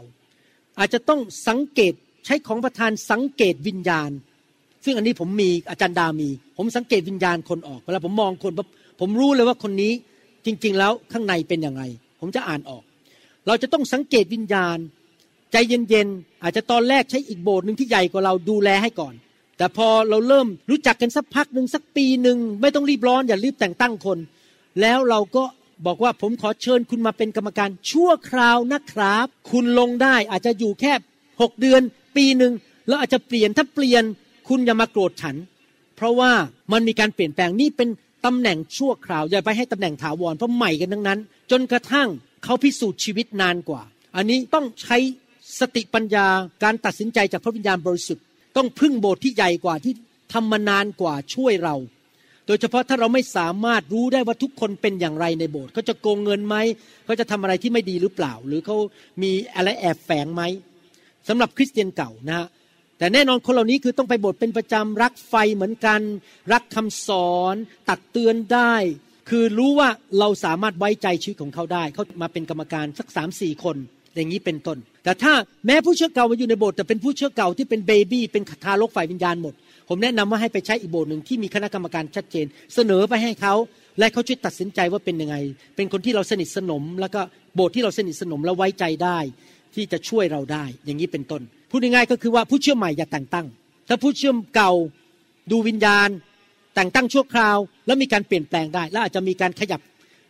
[0.78, 1.92] อาจจะต้องสังเกต
[2.24, 4.10] ใช้ของประธานสังเกตวิญญาณ
[4.84, 8.52] ซึ่งอันนี้ผมมีอาจารย์ดามี ผมสังเกตวิญญาณคนออกเวลาผมมองคน
[9.00, 9.92] ผมรู้เลยว่าคนนี้
[10.46, 11.82] จริง ๆ แล้วข้างในเป็นยังไง
[12.20, 12.82] ผมจะอ่านออก
[13.46, 14.78] เราจะต้องสังเกตวิญญาณ
[15.52, 19.14] ใจเย็นๆอาจจะตอนแรกใช้อีกโบสถ์หนึ่งที่ใหญ่กว่าเราดูแลให้ก่อน
[19.58, 24.18] แต่พอเราเริ่มรู้จักกันสักพักหนึ่งสักปีหนึ่งไม่ต้องรีบร้อนอย่ารีบแต่งตั้งคน
[24.80, 25.44] แล้วเราก็
[25.86, 30.92] บอกว่าผมขอเชิญคุณมาเป็นกรรมการชั่วคราวนะครับ คุณลงได้อาจจะอยู่แค่
[31.40, 31.82] หกเดือน
[32.16, 32.52] ปีหนึ่ง
[32.88, 34.04] แล้วอาจจะเปลี่ยนถ้าเปลี่ยน
[34.48, 35.36] คุณอย่ามาโกรธฉัน
[35.96, 36.32] เพราะว่า
[36.72, 37.88] มันมีการเปลี่ยนแปลงนี่เป็น
[38.24, 41.18] ตำแหน่งชั่วคราวอย่าไปให้ตำแหน่งถาวรเพราะใหม่กันทั้งนั้น
[41.50, 42.08] จนกระทั่ง
[42.44, 43.82] เขาพิสูจน์ชีวิตนานกว่า
[44.16, 44.96] อันนี้ต้องใช้
[45.60, 46.26] สติปัญญา
[46.62, 48.24] การตัดสินใจจากพระวิญญาณบริสุทธิ์
[48.56, 49.94] ต้องพึ่งโบสถ์ที่ใหญ่กว่าที่
[50.32, 51.74] ทำมานานกว่าช่วยเรา
[52.46, 56.56] โดยเฉพาะถ้าเราไม่สามารถรู้ได้ว่าทุกคนเป็นอย่างไรในโบสถ์เขาจะโกงเงินไหม
[57.04, 58.76] เขาจะทำอะไรที่ไม่ดีหรือเปล่า หรือเขา
[59.22, 60.42] มีอะไรแอบแฝงไหม
[61.28, 62.46] สำหรับคริสเตียนเก่านะฮะ
[62.98, 66.00] แต่แน่นอนคนเหล่านี้คือต้องไปโบสถ์เป็นประจำรักไฟเหมือนกัน
[66.52, 67.54] รักคำสอน
[67.88, 68.74] ตักเตือนได้
[69.30, 69.88] คือรู้ว่า
[70.18, 73.76] เราสามารถไว้ใจชีวิตของเขาได้ เขามาเป็นกรรมการสักสามสี่คน
[74.14, 75.32] อย่างนี้เป็นต้น แต่ถ้า
[75.66, 79.54] แม้ผู้เชื่อเก่ามาอยู่ในโบสถ์แต่เป็นผู้เชื่อเก่าที่เป็นเบบี้เป็นทารกฝ่ายวิญญาณหมด
[79.88, 83.54] ผมแนะนำว่าให้ไปใช้อีกโบสถ์หนึ่งที่มีคณะกรรมการชัดเจน เสนอไปให้เขา
[83.98, 85.36] และเขาช่วยตัดสินใจว่าเป็นยังไง
[85.76, 87.20] เป็นคนที่เราสนิทสนม แล้วก็
[87.54, 89.18] โบสถ์ที่เราสนิทสนมและไว้ใจได้
[89.74, 93.46] ที่จะช่วยเราได้ อย่างนี้เป็นต้นพูดง่ายๆก็คือว่าผู้เชื่อใหม่อย่าแต่งตั้ง
[93.88, 94.72] ถ้าผู้เชื่อเก่า
[95.50, 96.08] ดูวิญญาณ
[96.74, 99.80] แต่งตั้งชั่วคราว แล้วมีการเปลี่ยนแปลงได้ แล้วอาจจะมีการขยับ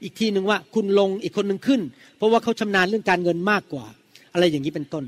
[0.03, 1.81] อีกทีหนึ่งว่าคุณลงอีกคนหนึ่งขึ้น
[2.17, 3.87] เพราะว่าเขาชำนาญเรื่องการเงินมากกว่า
[4.33, 5.05] อะไรอย่างนี้เป็นต้น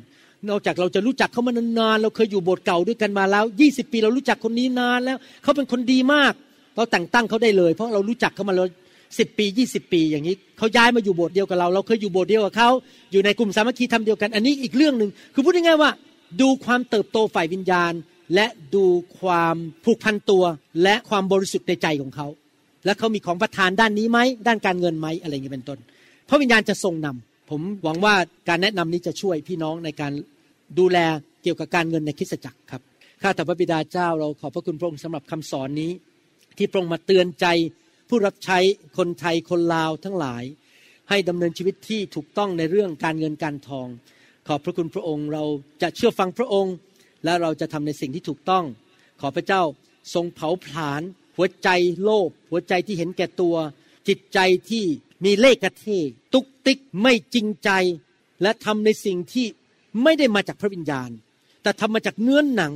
[0.49, 6.33] นอกจากเราจะรู้จักเขามานานๆเราเคยอยู่โบสถ์เก่าด้วยกันมาแล้ว20ปีเรารู้จักคนนี้นานแล้วเขาเป็นคนดีมาก
[6.77, 8.67] เราแต่งตั้งเขาได้เลย เพราะเรารู้จักเขามาแล้ว
[9.19, 12.71] สิบปี20ปีอย่างนี้เขาย้ายมาอยู่โบสถ์เดียวกับเรา เราเคยอยู่โบสถ์เดียวกับเขา
[13.13, 15.91] อยู่ในกลุ่มสามัคคีทำเดียวกัน อันนี้อีกเรื่องหนึ่งคือพูดง่ายๆว่า
[16.41, 17.93] ดูความเติบโตฝ่ายวิญญาณ
[18.35, 18.85] และดู
[19.21, 20.45] ความผูกพันตัว
[20.83, 22.27] และความบริสุทธิ์ในใจของเขา
[22.85, 25.79] และเขามีของประทานด้านนี้ไหมด้านการเงินไหมอะไรอย่างนี้เป็นต้น
[26.29, 28.15] พระวิญญาณจะทรงนำ ผมหวังว่า
[28.49, 30.13] การแนะนำนี้จะช่วยพี่น้องในการ
[30.79, 30.99] ดูแล
[31.43, 32.83] เกี่ยวกับการเงินในคริสตจักรครับ
[33.23, 35.93] ข้าแต่พระบิดาเจ้าเราขอบพระคุณพระองค์สำหรับคำสอนนี้
[36.57, 37.47] ที่พระองค์มาเตือนใจ
[38.09, 38.59] ผู้รับใช้
[38.99, 40.45] คนไทยคนลาวทั้งหลาย
[41.11, 43.89] ให้ดำเนินชีวิตที่ถูกต้องในเรื่องการเงินการทอง
[44.49, 45.45] ขอบพระคุณพระองค์เรา
[45.83, 46.75] จะเชื่อฟังพระองค์
[47.25, 48.65] และเราจะทำในสิ่งที่ถูกต้อง
[49.21, 49.63] ขอพระเจ้า
[50.15, 51.03] ทรงเผาผลาญ
[51.37, 51.69] หัวใจ
[52.03, 53.57] โลภหัวใจที่เห็นแก่ตัว
[54.09, 54.39] จิตใจ
[54.71, 54.85] ที่
[55.25, 55.87] มีเลขกระเท
[56.33, 57.71] ตุกติกไม่จริงใจ
[58.43, 59.47] และทำในสิ่งที่
[60.03, 61.11] ไม่ได้มาจากพระวิญญาณ
[61.63, 62.73] แต่ทำมาจากเนื้อนหนัง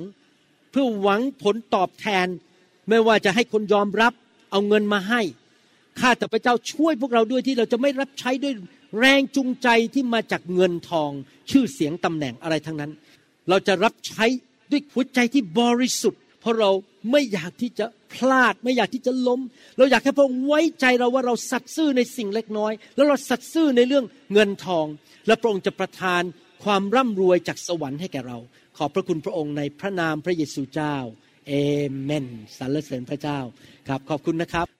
[0.70, 2.26] เพื่อหวังผลตอบแทน
[2.89, 4.12] ไม่ว่าจะให้คนยอมรับ
[4.51, 5.20] เอาเงินมาให้
[6.01, 8.55] ข้าแต่พระเจ้าช่วยพวกเราด้วยที่เราจะไม่รับใช้ด้วย
[8.99, 11.11] แรงจูงใจที่มาจากเงินทอง
[11.51, 12.93] ชื่อเสียงตำแหน่งอะไรทั้งนั้น
[13.49, 14.24] เราจะรับใช้
[14.70, 16.70] ด้วยหัวใจที่บริสุทธิ์ เพราะเรา
[17.11, 19.40] ไม่อยากที่จะพลาด ไม่อยากที่จะล้ม
[19.76, 24.86] เราอยากให้พระองค์ไว้ใจเราว่าเราสัตย์ซื่อในสิ่งเล็กน้อย แล้วเราสัตย์ซื่อในเรื่องเงินทอง
[25.26, 26.22] และพระองค์จะประทาน
[26.64, 28.38] ความร่ำรวยจากสวรรค์ให้แก่เรา
[28.76, 30.96] ขอบพระคุณพระองค์ในพระนามพระเยซูเจ้า
[31.48, 31.53] เอ
[32.03, 32.26] เมน
[32.59, 33.38] สรรเสริญพระเจ้า
[33.88, 34.80] ครับขอบคุณนะครับ